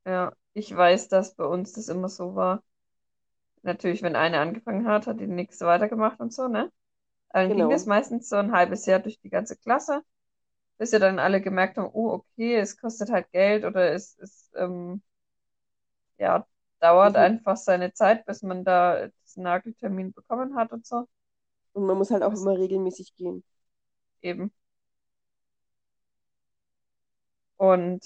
[0.06, 2.64] Ja, ich weiß, dass bei uns das immer so war.
[3.64, 6.72] Natürlich, wenn eine angefangen hat, hat die nächste weitergemacht und so, ne?
[7.30, 7.88] Aber dann ging das Genau.
[7.88, 10.04] meistens so ein halbes Jahr durch die ganze Klasse,
[10.80, 14.52] bis wir dann alle gemerkt haben, oh, okay, es kostet halt Geld oder es, es
[14.58, 15.04] ähm,
[16.18, 16.46] ja,
[16.80, 21.08] dauert mu- einfach seine Zeit, bis man da diesen Nageltermin bekommen hat und so.
[21.74, 23.44] und man muss halt auch Das immer regelmäßig gehen.
[24.22, 24.52] eben.
[27.58, 28.02] Und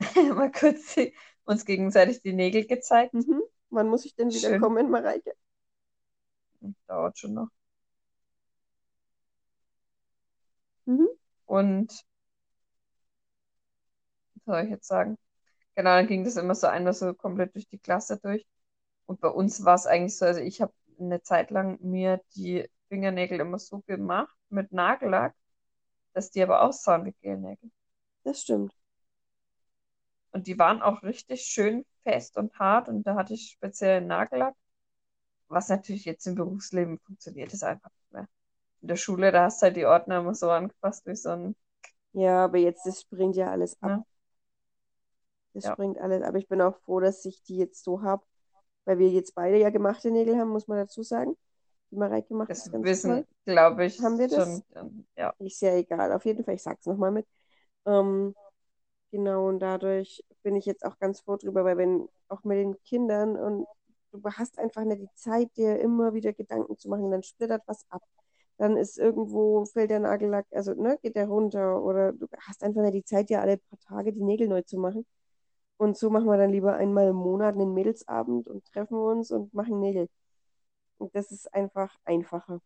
[0.34, 3.14] mal kurz die, uns gegenseitig die Nägel gezeigt.
[3.14, 3.42] Mhm.
[3.70, 4.60] Wann muss ich denn wieder Schön.
[4.60, 5.34] kommen, Mareike?
[6.86, 7.48] Dauert schon noch.
[10.86, 11.06] Mhm.
[11.46, 12.04] Und
[14.34, 15.16] was soll ich jetzt sagen?
[15.76, 18.46] Genau, dann ging das immer so einmal so komplett durch die Klasse durch.
[19.06, 22.68] Und bei uns war es eigentlich so, also ich habe eine Zeit lang mir die
[22.88, 25.34] Fingernägel immer so gemacht mit Nagellack,
[26.14, 27.70] dass die aber aussahen wie Gelnägel.
[28.24, 28.74] Das stimmt.
[30.32, 34.54] Und die waren auch richtig schön fest und hart und da hatte ich speziellen Nagellack,
[35.48, 38.28] was natürlich jetzt im Berufsleben funktioniert, ist einfach nicht mehr.
[38.82, 41.56] In der Schule, da hast du halt die Ordner immer so angepasst wie so ein,
[42.12, 43.92] Ja, aber jetzt, das springt ja alles ab.
[43.92, 44.04] ne?
[45.54, 45.76] Das Ja.
[45.76, 46.22] springt alles.
[46.22, 48.24] Aber ich bin auch froh, dass ich die jetzt so habe,
[48.84, 51.36] weil wir jetzt beide ja gemachte Nägel haben, muss man dazu sagen.
[51.90, 54.62] Die Mareike macht Das das wissen, glaube ich, Haben wir das?
[54.62, 56.12] schon, ähm, ja, Ist ja egal.
[56.12, 57.26] Auf jeden Fall, ich sag's nochmal mit.
[57.86, 58.36] Ähm,
[59.10, 62.80] genau, und dadurch bin ich jetzt auch ganz froh drüber, weil wenn auch mit den
[62.84, 63.66] Kindern und
[64.12, 67.84] du hast einfach nicht die Zeit, dir immer wieder Gedanken zu machen, dann splittert was
[67.90, 68.02] ab.
[68.58, 72.82] Dann ist irgendwo, fällt der Nagellack, also ne, geht der runter oder du hast einfach
[72.82, 75.06] nicht die Zeit, dir alle paar Tage die Nägel neu zu machen.
[75.78, 79.54] Und so machen wir dann lieber einmal im Monat einen Mädelsabend und treffen uns und
[79.54, 80.08] machen Nägel.
[80.98, 82.60] Und das ist einfach einfacher.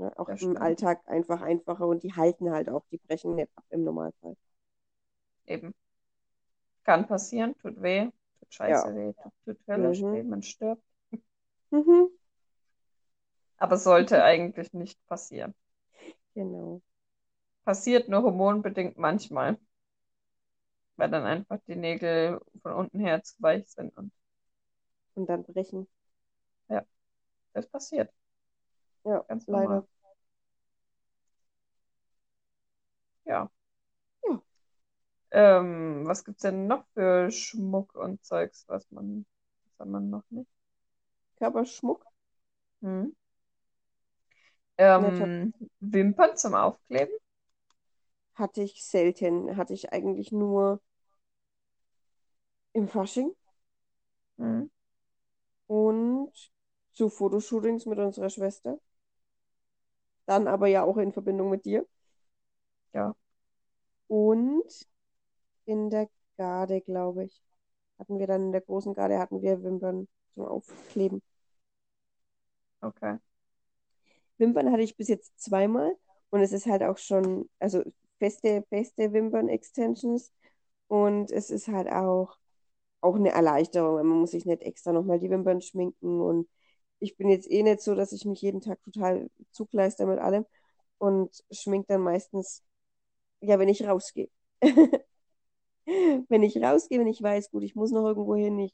[0.00, 0.12] Ne?
[0.18, 0.58] Auch das im stimmt.
[0.58, 4.36] Alltag einfach einfacher und die halten halt auch, die brechen nicht ab im Normalfall.
[5.46, 5.74] Eben.
[6.84, 8.94] Kann passieren, tut weh, tut scheiße Ja.
[8.94, 10.10] weh, tut, tut höllisch Mhm.
[10.10, 10.82] weh, man stirbt.
[11.72, 12.08] Mhm.
[13.58, 15.54] Aber sollte eigentlich nicht passieren.
[16.34, 16.82] Genau.
[17.64, 19.58] Passiert nur hormonbedingt manchmal,
[20.96, 24.12] weil dann einfach die Nägel von unten her zu weich sind und
[25.14, 25.86] Und dann brechen.
[26.68, 26.84] ja,
[27.54, 28.12] das passiert.
[29.04, 29.70] Ja, Ganz leider.
[29.70, 29.86] normal.
[33.24, 33.50] Ja.
[34.24, 34.42] Ja.
[35.32, 39.26] Ähm, was gibt's denn noch für Schmuck und Zeugs, was man,
[39.64, 40.50] was hat man noch nicht?
[41.38, 42.06] Körperschmuck.
[42.82, 43.10] Hm.
[44.78, 47.14] Ähm, Wimpern zum Aufkleben?
[48.34, 49.56] Hatte ich selten.
[49.56, 50.80] Hatte ich eigentlich nur
[52.74, 53.34] im Fasching
[54.38, 54.64] Hm.
[55.68, 56.32] und
[56.92, 58.78] zu Fotoshootings mit unserer Schwester.
[60.30, 61.84] Dann aber ja auch in Verbindung mit dir.
[62.92, 63.16] Ja.
[64.06, 64.86] Und
[65.64, 67.42] in der Garde, glaube ich.
[67.98, 71.20] Hatten wir dann in der großen Garde, hatten wir Wimpern zum Aufkleben.
[72.80, 73.18] Okay.
[74.38, 75.96] Wimpern hatte ich bis jetzt zweimal
[76.30, 77.82] und es ist halt auch schon, also
[78.20, 80.32] feste, feste Wimpern-Extensions
[80.86, 82.38] und es ist halt auch,
[83.00, 86.48] auch eine Erleichterung, weil man muss sich nicht extra nochmal die Wimpern schminken und
[87.00, 90.46] ich bin jetzt eh nicht so, dass ich mich jeden Tag total zugleister mit allem
[90.98, 92.62] und schmink dann meistens,
[93.40, 94.30] ja, wenn ich rausgehe.
[96.28, 98.72] Wenn ich rausgehe, wenn ich weiß, gut, ich muss noch irgendwo hin, ich,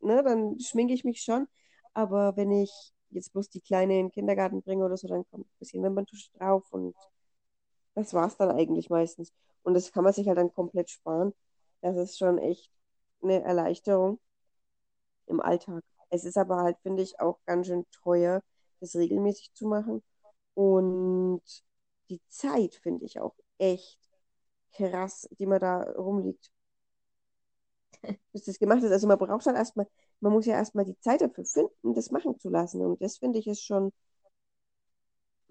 [0.00, 1.48] ne, dann schminke ich mich schon.
[1.94, 2.70] Aber wenn ich
[3.10, 6.30] jetzt bloß die Kleine in den Kindergarten bringe oder so, dann kommt ein bisschen Wimperntusche
[6.38, 6.94] drauf und
[7.94, 9.32] das war es dann eigentlich meistens.
[9.62, 11.32] Und das kann man sich halt dann komplett sparen.
[11.80, 12.70] Das ist schon echt
[13.22, 14.18] eine Erleichterung
[15.26, 15.84] im Alltag.
[16.14, 18.42] Es ist aber halt, finde ich, auch ganz schön teuer,
[18.80, 20.02] das regelmäßig zu machen.
[20.54, 21.42] Und
[22.10, 23.98] die Zeit finde ich auch echt
[24.72, 26.50] krass, die man da rumliegt.
[28.32, 28.92] Bis das gemacht ist.
[28.92, 29.86] Also man braucht halt erstmal,
[30.20, 32.80] man muss ja erstmal die Zeit dafür finden, das machen zu lassen.
[32.82, 33.92] Und das finde ich ist schon,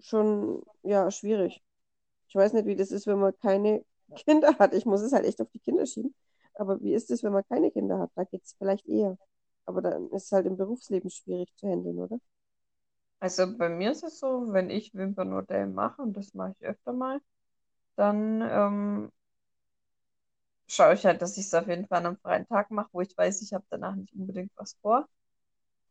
[0.00, 1.62] schon, ja, schwierig.
[2.28, 3.84] Ich weiß nicht, wie das ist, wenn man keine
[4.26, 4.74] Kinder hat.
[4.74, 6.14] Ich muss es halt echt auf die Kinder schieben.
[6.54, 8.12] Aber wie ist es, wenn man keine Kinder hat?
[8.16, 9.18] Da geht es vielleicht eher.
[9.66, 12.18] Aber dann ist es halt im Berufsleben schwierig zu handeln, oder?
[13.20, 16.92] Also bei mir ist es so, wenn ich Wimpernmodell mache, und das mache ich öfter
[16.92, 17.20] mal,
[17.96, 19.12] dann ähm,
[20.68, 23.00] schaue ich halt, dass ich es auf jeden Fall an einem freien Tag mache, wo
[23.00, 25.08] ich weiß, ich habe danach nicht unbedingt was vor.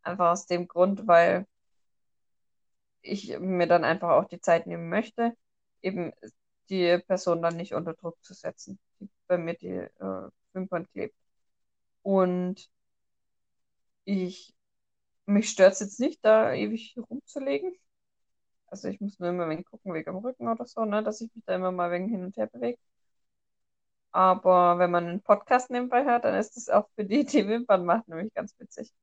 [0.03, 1.47] Einfach aus dem Grund, weil
[3.01, 5.35] ich mir dann einfach auch die Zeit nehmen möchte,
[5.81, 6.13] eben
[6.69, 11.15] die Person dann nicht unter Druck zu setzen, die bei mir die äh, Wimpern klebt.
[12.03, 12.69] Und
[14.05, 14.53] ich,
[15.27, 17.73] mich stört es jetzt nicht, da ewig rumzulegen.
[18.67, 21.33] Also ich muss nur immer wenig gucken, wegen am Rücken oder so, ne, dass ich
[21.35, 22.79] mich da immer mal wegen hin und her bewege.
[24.13, 27.85] Aber wenn man einen Podcast nebenbei hört, dann ist das auch für die, die Wimpern
[27.85, 28.93] machen, nämlich ganz witzig.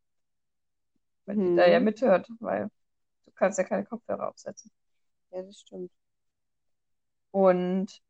[1.24, 1.80] Wenn die da ja Mhm.
[1.80, 2.68] mithört, weil
[3.26, 4.70] du kannst ja keine Kopfhörer aufsetzen.
[5.32, 5.92] Ja, das stimmt.
[7.32, 8.01] Und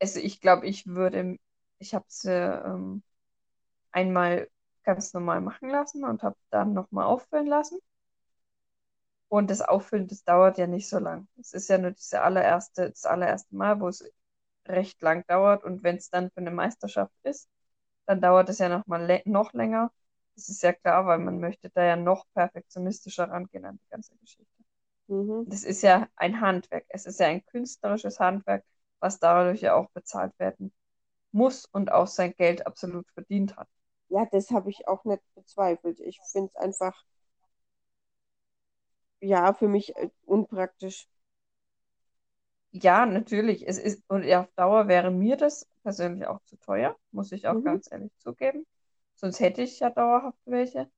[0.00, 1.38] also ich glaube, ich würde,
[1.78, 3.02] ich habe sie ähm,
[3.92, 4.48] einmal
[4.88, 7.78] ganz normal machen lassen und habe dann nochmal auffüllen lassen.
[9.28, 11.28] Und das Auffüllen, das dauert ja nicht so lang.
[11.38, 14.04] Es ist ja nur diese allererste, das allererste Mal, wo es
[14.66, 15.64] recht lang dauert.
[15.64, 17.48] Und wenn es dann für eine Meisterschaft ist,
[18.06, 19.92] dann dauert es ja noch mal lä- noch länger.
[20.36, 24.16] Das ist ja klar, weil man möchte da ja noch perfektionistischer rangehen an die ganze
[24.18, 24.64] Geschichte.
[25.08, 25.46] Mhm.
[25.46, 26.84] Das ist ja ein Handwerk.
[26.88, 28.64] Es ist ja ein künstlerisches Handwerk,
[29.00, 30.72] was dadurch ja auch bezahlt werden
[31.32, 33.68] muss und auch sein Geld absolut verdient hat.
[34.10, 35.98] Ja, das habe ich auch nicht bezweifelt.
[36.00, 37.04] Ich finde es einfach,
[39.20, 41.08] ja, für mich äh, unpraktisch.
[42.70, 43.66] Ja, natürlich.
[43.66, 47.62] Es ist, und auf Dauer wäre mir das persönlich auch zu teuer, muss ich auch
[47.62, 47.62] Mhm.
[47.62, 48.66] ganz ehrlich zugeben.
[49.14, 50.90] Sonst hätte ich ja dauerhaft welche.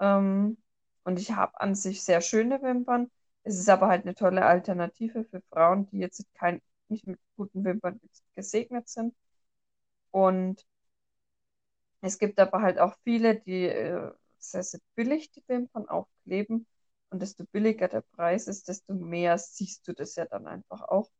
[0.00, 0.58] Ähm,
[1.04, 3.10] und ich habe an sich sehr schöne Wimpern.
[3.44, 7.64] Es ist aber halt eine tolle Alternative für Frauen, die jetzt kein, nicht mit guten
[7.64, 8.00] Wimpern
[8.36, 9.14] gesegnet sind.
[10.12, 10.66] Und
[12.02, 16.66] es gibt aber halt auch viele, die äh, sehr, sehr billig die Wimpern aufkleben.
[17.10, 21.10] Und desto billiger der Preis ist, desto mehr siehst du das ja dann einfach auch.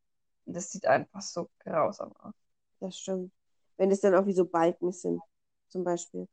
[0.46, 2.34] Und das sieht einfach so grausam aus.
[2.80, 3.32] Das stimmt.
[3.78, 5.22] Wenn es dann auch wie so Balken sind,
[5.68, 6.28] zum Beispiel.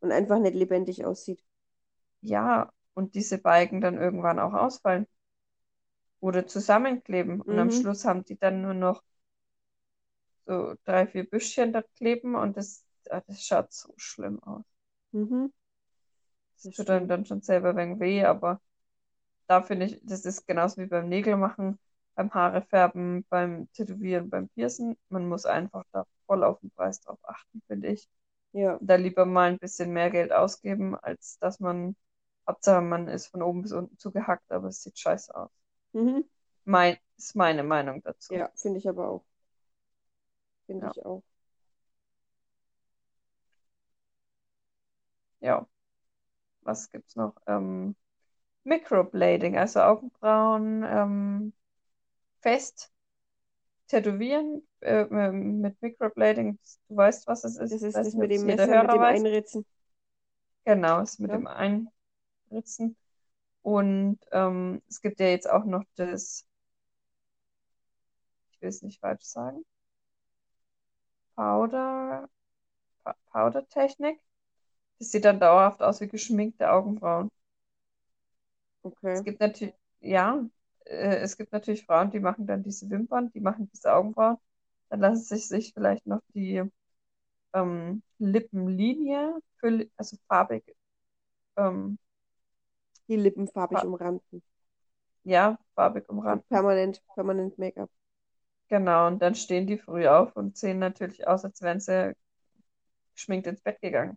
[0.00, 1.42] Und einfach nicht lebendig aussieht.
[2.22, 5.06] Ja, und diese Balken dann irgendwann auch ausfallen
[6.20, 7.42] oder zusammenkleben.
[7.42, 7.70] Und am Mhm.
[7.70, 9.02] Schluss haben die dann nur noch
[10.46, 14.64] so drei, vier Büschchen da kleben und das, das schaut so schlimm aus.
[15.12, 15.50] Mhm.
[16.56, 18.60] Das tut einem dann schon selber wegen weh, aber
[19.48, 21.78] da finde ich, das ist genauso wie beim Nägelmachen,
[22.14, 24.96] beim Haare färben, beim Tätowieren, beim Piercen.
[25.10, 28.08] Man muss einfach da voll auf den Preis drauf achten, finde ich.
[28.52, 28.80] Ja.
[28.80, 31.96] Da lieber mal ein bisschen mehr Geld ausgeben, als dass man,
[32.48, 35.50] Hauptsache man ist von oben bis unten zugehackt, aber es sieht scheiße aus.
[35.92, 36.22] Mhm.
[36.64, 38.34] Mein, ist meine Meinung dazu.
[38.34, 39.24] Ja, finde ich aber auch.
[40.66, 40.92] Finde Ja.
[40.92, 41.22] ich auch.
[45.40, 45.66] Ja,
[46.62, 47.34] was gibt's noch?
[47.46, 47.96] Ähm,
[48.64, 51.52] Microblading, also Augenbrauen ähm,
[52.40, 52.92] fest
[53.88, 56.58] tätowieren äh, mit Microblading.
[56.88, 57.82] Du weißt, was es ist.
[57.82, 59.24] Das ist das ob mit es dem Messer, mit Hörer dem weiß.
[59.24, 59.64] Einritzen.
[60.64, 61.34] Genau, ist mit Ja.
[61.34, 62.96] dem Einritzen.
[63.62, 66.46] Und ähm, es gibt ja jetzt auch noch das,
[68.52, 69.64] ich will es nicht falsch sagen,
[71.34, 72.28] Powder,
[73.32, 74.20] Powder-Technik.
[75.00, 77.28] Das sieht dann dauerhaft aus wie geschminkte Augenbrauen.
[79.12, 79.24] Es Okay.
[79.24, 80.44] gibt natürlich, ja,
[80.86, 84.36] äh, es gibt natürlich Frauen, die machen dann diese Wimpern, die machen diese Augenbrauen.
[84.88, 86.62] Dann lassen sich sich vielleicht noch die
[87.54, 90.64] ähm, Lippenlinie, für, also farbig,
[91.56, 91.98] ähm,
[93.08, 94.42] Die Lippen farbig Fa- umranden.
[95.24, 96.48] ja, farbig Und umranden.
[96.48, 97.90] permanent, permanent Make-up.
[98.68, 102.14] Genau, und dann stehen die früh auf und sehen natürlich aus, als wären sie
[103.14, 104.16] geschminkt ins Bett gegangen.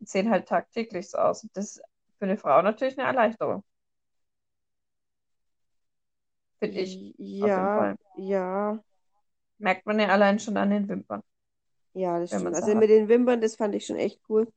[0.00, 1.42] Sehen halt tagtäglich so aus.
[1.44, 1.82] Und das ist
[2.18, 3.62] für eine Frau natürlich eine Erleichterung.
[6.58, 7.02] Finde ich,
[7.40, 7.96] auf jeden Ja, Fall.
[8.16, 8.82] ja,
[9.58, 11.22] Merkt man ja allein schon an den Wimpern,
[11.94, 12.54] ja, das stimmt.
[12.54, 12.74] Also hat.
[12.74, 14.52] mit den Wimpern, das fand ich schon echt cool.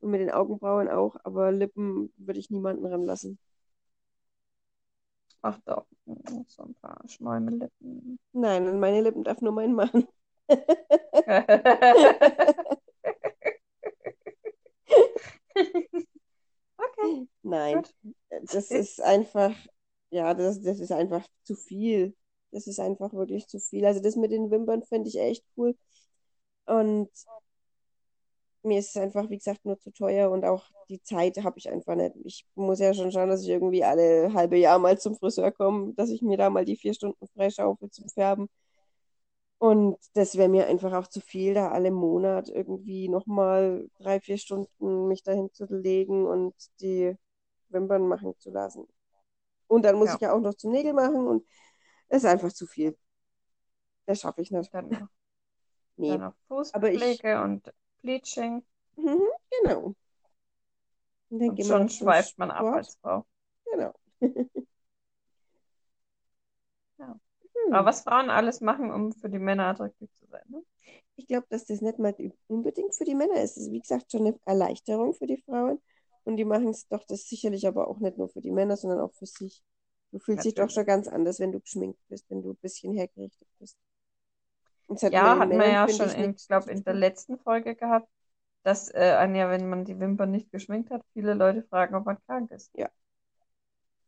[0.00, 3.38] Und mit den Augenbrauen auch, aber Lippen würde ich niemanden ranlassen.
[5.42, 5.86] Ach doch,
[6.48, 8.18] so ein paar Schmäumelippen.
[8.32, 10.06] Nein, und meine Lippen darf nur mein Mann.
[16.78, 17.94] Okay, Nein, gut.
[18.52, 19.54] das ist einfach,
[20.10, 22.16] ja, das, das ist einfach zu viel.
[22.50, 23.84] Das ist einfach wirklich zu viel.
[23.84, 25.76] Also das mit den Wimpern finde ich echt cool.
[26.66, 27.10] Und
[28.62, 31.70] mir ist es einfach, wie gesagt, nur zu teuer und auch die Zeit habe ich
[31.70, 32.14] einfach nicht.
[32.24, 35.92] Ich muss ja schon schauen, dass ich irgendwie alle halbe Jahr mal zum Friseur komme,
[35.94, 38.48] dass ich mir da mal die vier Stunden freischaufel zum Färben.
[39.64, 44.36] Und das wäre mir einfach auch zu viel, da alle Monat irgendwie nochmal drei, vier
[44.38, 47.16] Stunden mich dahin zu legen und die
[47.70, 48.86] Wimpern machen zu lassen.
[49.68, 51.46] Und dann muss Ja, ich ja auch noch zum Nägel machen und
[52.08, 52.96] es ist einfach zu viel.
[54.06, 54.72] Das schaffe ich nicht.
[54.72, 55.08] dann noch,
[55.96, 56.08] Nee.
[56.08, 56.34] dann noch
[56.72, 58.64] Aber ich, Fußpflege und Bleaching.
[58.96, 59.94] mhm, genau.
[61.28, 63.26] Und dann Und schon schweift man ab als Frau.
[63.66, 63.92] Genau.
[67.66, 67.72] Ja.
[67.78, 67.88] Aber Hm.
[67.88, 70.42] was Frauen alles machen, um für die Männer attraktiv zu sein.
[70.48, 70.62] Ne?
[71.16, 72.14] Ich glaube, dass das nicht mal
[72.48, 73.52] unbedingt für die Männer ist.
[73.56, 75.80] Es ist, wie gesagt, schon eine Erleichterung für die Frauen.
[76.24, 79.00] Und die machen es doch das sicherlich aber auch nicht nur für die Männer, sondern
[79.00, 79.62] auch für sich.
[80.12, 80.70] Du fühlst dich doch Natürlich.
[80.70, 83.76] schon ganz anders, wenn du geschminkt bist, wenn du ein bisschen hergerichtet bist.
[85.02, 88.08] Hat Ja, man wir Männern, ja schon, ich, in, zu in der letzten Folge gehabt,
[88.64, 92.18] dass äh, Anja, wenn man die Wimpern nicht geschminkt hat, viele Leute fragen, ob man
[92.26, 92.72] krank ist.
[92.74, 92.90] Ja,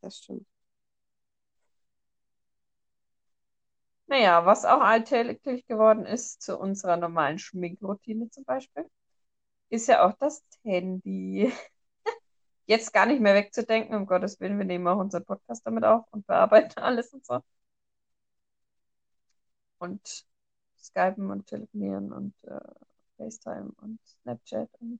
[0.01, 0.47] das stimmt.
[4.07, 8.85] Naja, was auch alltäglich geworden ist zu unserer normalen Schminkroutine zum Beispiel,
[9.69, 11.51] ist ja auch das Handy.
[12.67, 16.05] Jetzt gar nicht mehr wegzudenken, um Gottes Willen, wir nehmen auch unseren Podcast damit auf
[16.11, 17.41] und bearbeiten alles und so.
[19.79, 20.25] Und
[20.77, 22.59] Skypen und telefonieren und äh,
[23.17, 24.99] FaceTime und Snapchat und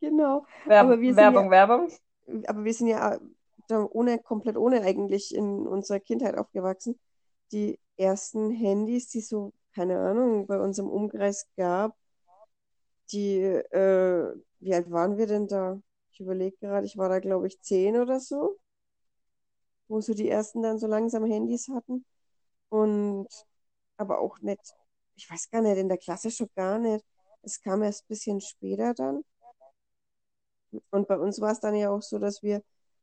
[0.00, 0.46] Genau.
[0.64, 1.90] Werb Werbung, Werbung.
[2.26, 3.18] ja, aber wir sind ja
[3.68, 6.98] da ohne, komplett ohne eigentlich in unserer Kindheit aufgewachsen.
[7.52, 11.96] Die ersten Handys, die so, keine Ahnung, bei uns im Umkreis gab,
[13.12, 15.80] die, äh, wie alt waren wir denn da?
[16.12, 18.58] Ich überlege gerade, ich war da, glaube ich, zehn oder so,
[19.88, 22.04] wo so die ersten dann so langsam Handys hatten.
[22.70, 23.28] Und
[23.96, 24.74] aber auch nicht,
[25.16, 27.04] ich weiß gar nicht, in der Klasse schon gar nicht.
[27.42, 29.22] Es kam erst ein bisschen später dann.
[30.90, 32.62] Und bei uns war es dann ja auch so, dass wir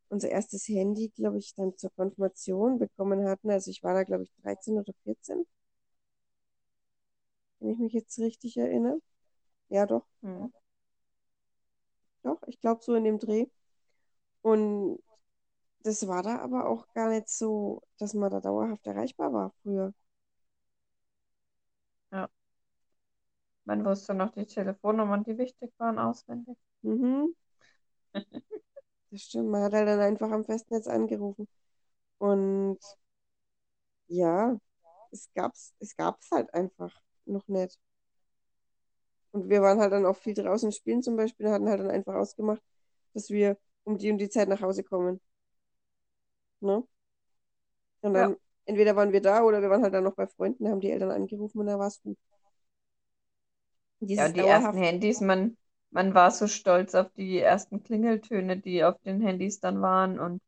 [0.10, 3.50] unser erstes Handy, glaube ich, dann zur Konfirmation bekommen hatten.
[3.52, 5.46] Also ich war da, glaube ich, 13 oder 14,
[7.60, 9.00] wenn ich mich jetzt richtig erinnere.
[9.70, 10.52] Ja, doch, Hm.
[12.24, 13.48] doch, ich glaube so in dem Dreh.
[14.44, 15.00] Und
[15.84, 19.94] das war da aber auch gar nicht so, dass man da dauerhaft erreichbar war früher.
[22.12, 22.30] Ja.
[23.66, 26.58] Man wusste noch die Telefonnummern, die wichtig waren, auswendig.
[26.84, 27.34] Mhm,
[29.12, 29.50] das stimmt.
[29.50, 31.48] Man hat halt dann einfach am Festnetz angerufen.
[32.20, 32.80] Und
[34.08, 34.58] ja,
[35.12, 36.94] es gab's, es gab's halt einfach
[37.26, 37.80] noch nicht.
[39.32, 41.92] Und wir waren halt dann auch viel draußen spielen zum Beispiel, und hatten halt dann
[41.92, 42.62] einfach ausgemacht,
[43.14, 45.22] dass wir um die und die Zeit nach Hause kommen.
[46.62, 46.84] Ne?
[48.02, 48.32] Und Ja.
[48.32, 50.90] dann entweder waren wir da oder wir waren halt dann noch bei Freunden, haben die
[50.92, 52.18] Eltern angerufen und dann war es gut.
[54.18, 55.56] Ja, Dieses und die ersten Handys, man,
[55.92, 60.42] man war so stolz auf die ersten Klingeltöne, die auf den Handys dann waren und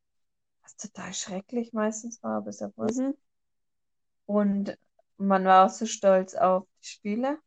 [0.63, 3.03] was total schrecklich meistens war, ist ja Wurst.
[3.03, 3.13] mhm,
[4.27, 4.77] Und
[5.17, 7.39] man war auch so stolz auf die Spiele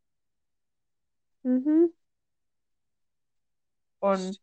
[1.45, 1.93] mhm,
[4.01, 4.41] und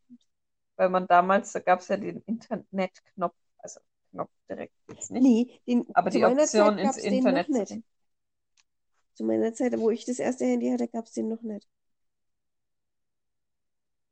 [0.76, 3.80] weil man damals, da gab es ja den Internetknopf, also
[4.12, 7.80] Knopf direkt jetzt nicht, Nee, den, aber die Option ins Internet.
[9.14, 11.68] Zu meiner Zeit, wo ich das erste Handy hatte, gab es den noch nicht.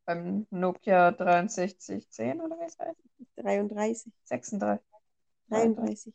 [0.08, 2.98] Beim Nokia 6310 oder wie es heißt?
[3.36, 4.82] 33, 36,
[5.50, 6.14] 33.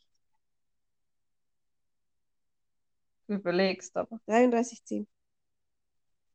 [3.28, 4.18] Du überlegst aber.
[4.26, 5.06] 3310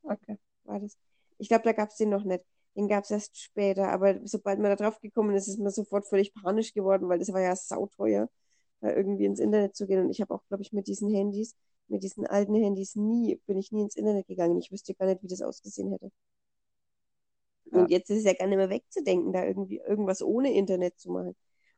[0.04, 0.38] Okay.
[0.64, 0.98] war das.
[1.38, 2.46] Ich glaube, da gab es den noch nicht.
[2.78, 6.08] Den gab es erst später, aber sobald man da drauf gekommen ist, ist man sofort
[6.08, 8.30] völlig panisch geworden, weil das war ja sauteuer,
[8.80, 10.06] da irgendwie ins Internet zu gehen.
[10.06, 11.56] Und ich habe auch, glaube ich, mit diesen Handys
[11.90, 14.60] mit diesen alten Handys nie, bin ich nie ins Internet gegangen.
[14.60, 16.12] Ich wüsste gar nicht, wie das ausgesehen hätte.
[17.72, 17.82] Ja.
[17.82, 21.12] Und jetzt ist es ja gar nicht mehr wegzudenken, da irgendwie irgendwas ohne Internet zu
[21.12, 21.36] machen.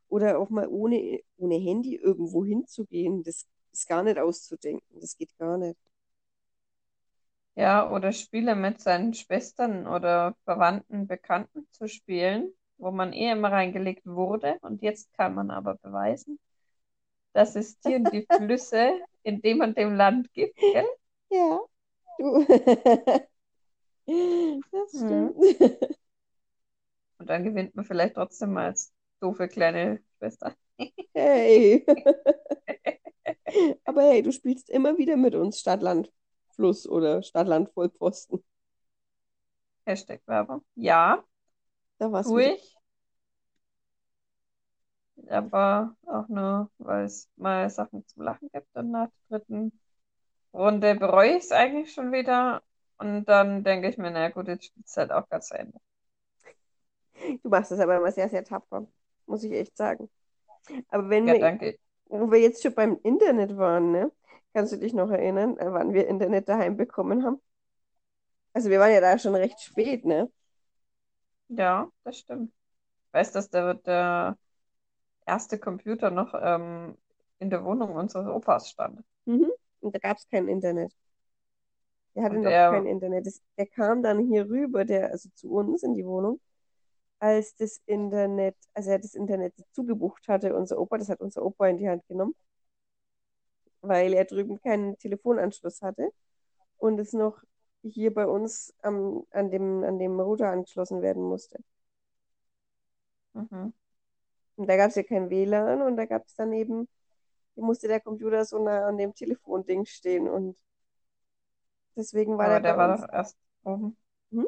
[0.08, 3.22] Oder auch mal ohne, ohne Handy irgendwo hinzugehen.
[3.22, 5.00] Das ist gar nicht auszudenken.
[5.00, 5.76] Das geht gar nicht.
[7.54, 13.52] Ja, oder Spiele mit seinen Schwestern oder Verwandten, Bekannten zu spielen, wo man eh immer
[13.52, 14.56] reingelegt wurde.
[14.62, 16.38] Und jetzt kann man aber beweisen,
[17.34, 20.86] dass es und die Flüsse in dem und dem Land gibt, gell?
[21.30, 21.60] Ja,
[22.18, 22.46] du.
[24.06, 25.00] Das Mhm.
[25.02, 25.36] stimmt.
[27.18, 30.54] Und dann gewinnt man vielleicht trotzdem mal als doofe kleine Schwester.
[31.14, 31.84] Hey.
[33.84, 36.10] Aber hey, du spielst immer wieder mit uns Stadt-Land
[36.54, 38.42] Fluss oder Stadt-Land Vollpfosten.
[39.86, 40.64] Hashtag Werbung.
[40.74, 41.22] Ja,
[41.98, 42.54] Da war's wieder.
[42.54, 42.76] ich.
[45.28, 48.68] Aber auch nur, weil es mal Sachen zum Lachen gibt.
[48.76, 49.72] Und nach der dritten
[50.54, 52.62] Runde bereue ich es eigentlich schon wieder.
[53.02, 55.78] Und dann denke ich mir, na gut, jetzt spielt es halt auch ganz zu Ende.
[57.42, 58.86] Du machst das aber immer sehr, sehr tapfer,
[59.26, 60.08] muss ich echt sagen.
[60.90, 61.78] Aber wenn Ja, wir, danke.
[62.06, 64.12] wo wir jetzt schon beim Internet waren, ne?
[64.54, 67.40] Kannst du dich noch erinnern, äh, wann wir Internet daheim bekommen haben?
[68.54, 70.30] Also wir waren ja da schon recht spät, ne?
[71.48, 72.52] Ja, das stimmt.
[73.08, 74.38] Ich weiß, dass der, der
[75.26, 76.98] erste Computer noch ähm,
[77.40, 79.04] in der Wohnung unseres Opas stand.
[79.26, 79.50] Mhm.
[79.80, 80.92] Und da gab es kein Internet.
[82.14, 83.26] Der hatte Und noch er- kein Internet.
[83.26, 86.40] Das, der kam dann hier rüber, der, also zu uns in die Wohnung,
[87.20, 91.68] als das Internet, also er das Internet zugebucht hatte, unser Opa, das hat unser Opa
[91.68, 92.34] in die Hand genommen,
[93.80, 96.12] weil er drüben keinen Telefonanschluss hatte
[96.78, 97.42] und es noch
[97.82, 101.58] hier bei uns am, an dem, an dem Router angeschlossen werden musste.
[103.34, 103.72] Mhm.
[104.56, 106.88] Und da gab es ja kein WLAN und da gab es dann eben,
[107.56, 110.58] musste der Computer so nah an dem Telefonding stehen und
[111.96, 113.00] deswegen war Aber der der war uns.
[113.00, 113.96] doch erst oben.
[114.32, 114.46] Hm?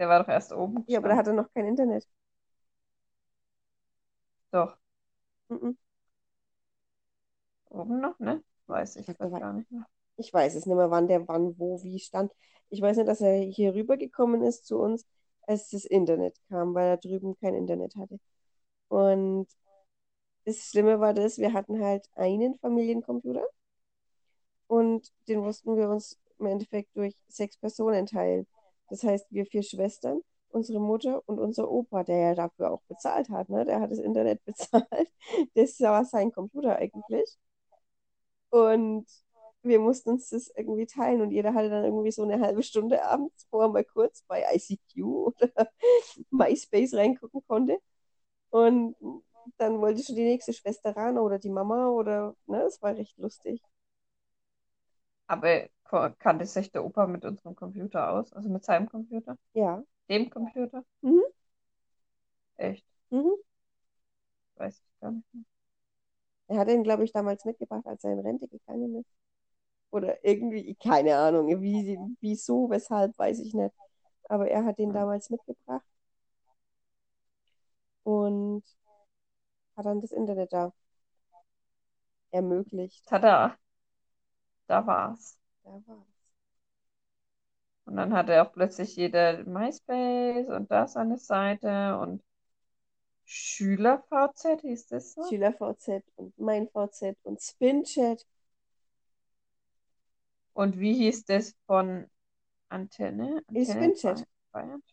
[0.00, 1.18] Der war doch erst oben Ja, aber da gestanden.
[1.18, 2.06] hat er noch kein Internet.
[4.52, 4.78] Doch,
[5.50, 5.72] Mhm.
[7.70, 8.42] oben noch, ne?
[8.66, 9.86] Weiß ich Ich war- gar nicht mehr.
[10.16, 12.32] Ich weiß es nicht mehr, wann der wann, wo, wie stand.
[12.68, 15.06] Ich weiß nicht, dass er hier rübergekommen ist zu uns,
[15.46, 18.20] als das Internet kam, weil er drüben kein Internet hatte.
[18.88, 19.48] Und
[20.44, 23.44] das Schlimme war das, wir hatten halt einen Familiencomputer
[24.70, 28.46] und den mussten wir uns im Endeffekt durch sechs Personen teilen.
[28.88, 33.28] Das heißt, wir vier Schwestern, unsere Mutter und unser Opa, der ja dafür auch bezahlt
[33.30, 33.64] hat, ne?
[33.64, 34.86] Der hat das Internet bezahlt.
[35.54, 37.36] Das war sein Computer eigentlich.
[38.50, 39.06] Und
[39.62, 43.04] wir mussten uns das irgendwie teilen und jeder hatte dann irgendwie so eine halbe Stunde
[43.04, 45.50] abends, wo er mal kurz bei ICQ oder
[46.30, 47.78] MySpace reingucken konnte.
[48.50, 48.96] Und
[49.58, 53.18] dann wollte schon die nächste Schwester ran oder die Mama oder, ne, es war recht
[53.18, 53.62] lustig.
[55.30, 55.68] Aber
[56.18, 58.32] kannte sich der Opa mit unserem Computer aus?
[58.32, 59.36] Also mit seinem Computer?
[59.54, 59.82] Ja.
[60.08, 60.84] Dem Computer?
[61.02, 61.22] Mhm.
[62.58, 62.84] Echt?
[63.10, 63.34] Mhm.
[64.56, 65.44] Weiß ich gar nicht mehr.
[66.48, 69.10] Er hat ihn, glaube ich, damals mitgebracht, als er in Rente gegangen ist.
[69.90, 73.74] Oder irgendwie, keine Ahnung, wie, wieso, weshalb, weiß ich nicht.
[74.28, 75.84] Aber er hat den damals mitgebracht
[78.04, 78.62] und
[79.76, 80.72] hat dann das Internet da
[82.32, 83.06] ermöglicht.
[83.06, 83.56] Tada,
[84.70, 85.36] da war's.
[85.64, 86.06] Da war's.
[87.86, 92.22] Und dann hatte auch plötzlich jeder MySpace und da seine Seite und
[93.24, 95.24] SchülerVZ hieß das so?
[95.28, 98.24] SchülerVZ und mein VZ und SpinChat.
[100.52, 102.08] Und wie hieß das von
[102.68, 103.42] Antenne?
[103.48, 104.24] Antenne Spinchat.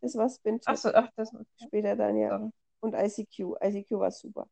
[0.02, 0.78] Das war SpinChat.
[0.78, 1.32] so, ach, das
[1.64, 2.30] Später dann, ja.
[2.30, 2.50] sorry.
[2.80, 3.58] Und ICQ.
[3.62, 4.48] ICQ war super.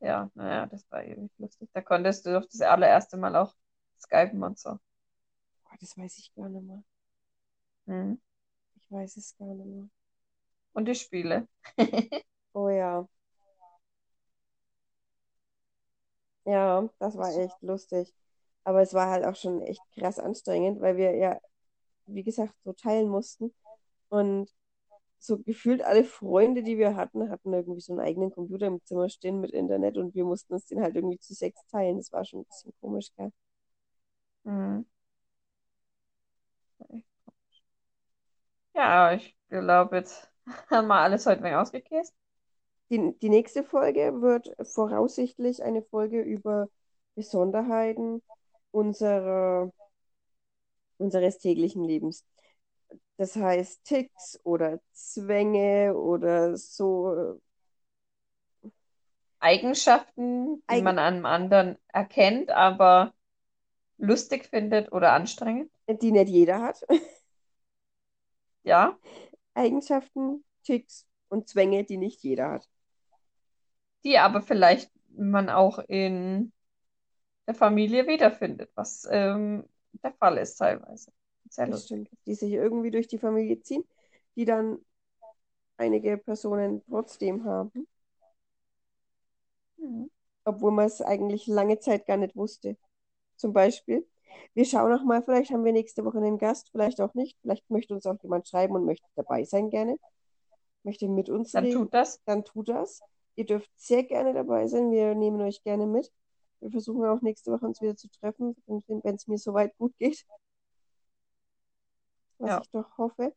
[0.00, 1.68] Ja, naja, das war ewig lustig.
[1.72, 3.54] Da konntest du doch das allererste Mal auch
[3.98, 4.78] skypen und so.
[5.62, 6.82] Boah, das weiß ich gar nicht mehr.
[7.86, 8.20] Mhm.
[8.76, 9.88] Ich weiß es gar nicht mehr.
[10.74, 11.48] Und die Spiele.
[12.54, 13.08] Oh ja.
[16.44, 18.14] Ja, das war echt lustig.
[18.64, 21.38] Aber es war halt auch schon echt krass anstrengend, weil wir ja,
[22.06, 23.54] wie gesagt, so teilen mussten.
[24.10, 24.50] Und
[25.18, 29.08] so gefühlt alle Freunde, die wir hatten, hatten irgendwie so einen eigenen Computer im Zimmer
[29.08, 31.96] stehen mit Internet und wir mussten uns den halt irgendwie zu sechs teilen.
[31.98, 33.32] Das war schon ein bisschen komisch, gell?
[34.44, 34.84] Mhm.
[38.74, 40.30] Ja, ich glaube, jetzt
[40.70, 42.14] haben wir alles heute mal ausgekäst.
[42.90, 46.68] Die, die nächste Folge wird voraussichtlich eine Folge über
[47.16, 48.22] Besonderheiten
[48.72, 49.72] unserer,
[50.98, 52.24] unseres täglichen Lebens.
[53.18, 57.40] Das heißt Ticks oder Zwänge oder so,
[59.40, 63.12] Eigenschaften, die Eigen man an einem anderen erkennt, aber
[63.98, 65.70] lustig findet oder anstrengend.
[65.88, 66.84] die nicht jeder hat.
[68.64, 68.98] Ja,
[69.54, 72.68] Eigenschaften, Ticks und Zwänge, die nicht jeder hat.
[74.04, 76.52] die aber vielleicht man auch in
[77.46, 79.64] der Familie wiederfindet, was ähm,
[80.02, 81.10] der Fall ist teilweise.
[81.50, 82.10] Sehr lustig.
[82.26, 83.84] Die sich irgendwie durch die Familie ziehen,
[84.36, 84.78] die dann
[85.76, 87.86] einige Personen trotzdem haben,
[89.78, 90.10] Mhm.
[90.44, 92.76] obwohl man es eigentlich lange Zeit gar nicht wusste.
[93.36, 94.06] Zum Beispiel,
[94.54, 97.38] wir schauen noch mal, vielleicht haben wir nächste Woche einen Gast, vielleicht auch nicht.
[97.42, 99.96] Vielleicht möchte uns auch jemand schreiben und möchte dabei sein gerne,
[100.82, 101.78] möchte mit uns Dann reden.
[101.82, 102.20] tut das.
[102.24, 103.00] Dann tut das.
[103.36, 104.90] Ihr dürft sehr gerne dabei sein.
[104.90, 106.10] Wir nehmen euch gerne mit.
[106.60, 110.26] Wir versuchen auch nächste Woche uns wieder zu treffen, wenn es mir soweit gut geht.
[112.38, 112.60] Was Ja.
[112.62, 113.34] ich doch hoffe.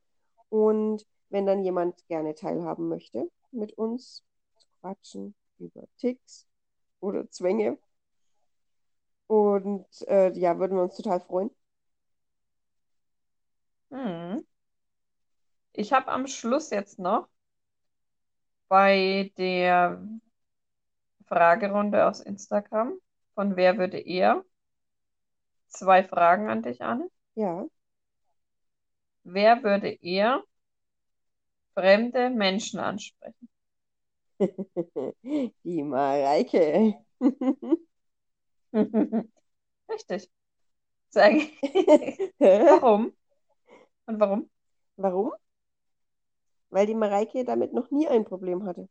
[0.49, 4.23] Und wenn dann jemand gerne teilhaben möchte, mit uns
[4.57, 6.47] zu quatschen über Ticks
[6.99, 7.77] oder Zwänge.
[9.27, 11.51] Und äh, ja, würden wir uns total freuen.
[13.91, 14.43] Mhm.
[15.73, 17.27] Ich habe am Schluss jetzt noch
[18.69, 20.01] bei der
[21.27, 22.93] Fragerunde aus Instagram
[23.33, 24.43] von Wer würde eher
[25.69, 27.09] zwei Fragen an dich, Anne.
[27.35, 27.65] Ja.
[29.23, 30.43] Wer würde eher
[31.73, 33.49] fremde Menschen ansprechen?
[35.63, 36.95] Die Mareike.
[39.89, 40.29] Richtig.
[41.09, 41.33] Sag,
[42.39, 43.13] warum?
[44.05, 44.49] Und warum?
[44.95, 45.31] Warum?
[46.69, 48.87] Weil die Mareike damit noch nie ein Problem hatte.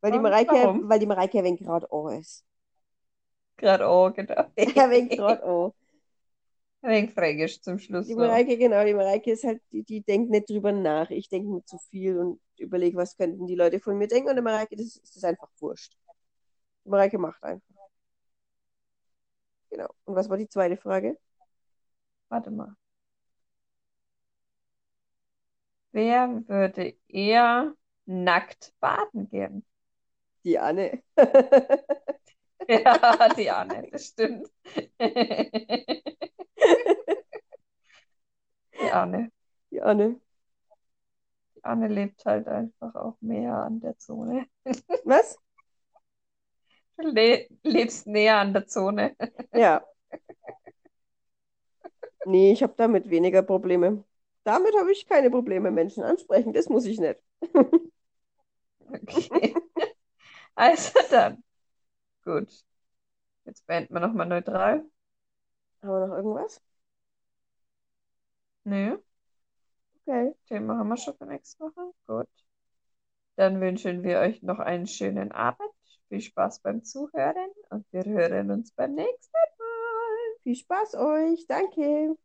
[0.00, 0.88] Weil die Mareike, warum?
[0.88, 2.44] weil die Mareike ein wenig gerade oh ist.
[3.58, 4.46] Gerade oh, genau.
[4.56, 5.74] Ein wenig gerade oh.
[6.82, 8.20] Ein fränkisch zum Schluss Die noch.
[8.20, 11.10] Mareike, genau, die Mareike ist halt, die, die denkt nicht drüber nach.
[11.10, 14.28] Ich denke mir zu viel und überlege, was könnten die Leute von mir denken.
[14.28, 15.96] Und der Mareike, das ist, das einfach wurscht.
[16.84, 17.62] Die Mareike macht einfach.
[19.70, 19.88] Genau.
[20.04, 21.18] Und was war die zweite Frage?
[22.30, 22.74] Warte mal.
[25.92, 27.74] Wer würde eher
[28.06, 29.64] nackt baden gehen?
[30.44, 31.02] Die Anne.
[32.84, 34.48] Ja, die Anne, das stimmt.
[38.80, 39.30] Die Anne.
[39.70, 40.20] Die Anne.
[41.56, 44.46] Die Anne lebt halt einfach auch mehr an der Zone.
[45.04, 45.38] Was?
[46.96, 49.16] Du le lebst näher an der Zone.
[49.52, 49.82] Ja.
[52.26, 54.04] Nee, ich habe damit weniger Probleme.
[54.44, 56.52] Damit habe ich keine Probleme, Menschen ansprechen.
[56.52, 57.18] Das muss ich nicht.
[58.92, 59.54] Okay.
[60.56, 61.42] Also dann.
[62.28, 62.64] Gut.
[63.46, 64.84] Jetzt beenden wir nochmal neutral.
[65.82, 66.62] Haben wir noch irgendwas?
[68.64, 69.00] Nö,
[70.06, 70.32] Okay.
[70.48, 71.92] Thema haben wir schon für nächste Woche.
[72.08, 72.28] Gut.
[73.36, 75.70] Dann wünschen wir euch noch einen schönen Abend.
[76.10, 80.36] Viel Spaß beim Zuhören und wir hören uns beim nächsten Mal.
[80.42, 81.46] Viel Spaß euch.
[81.46, 82.18] Danke.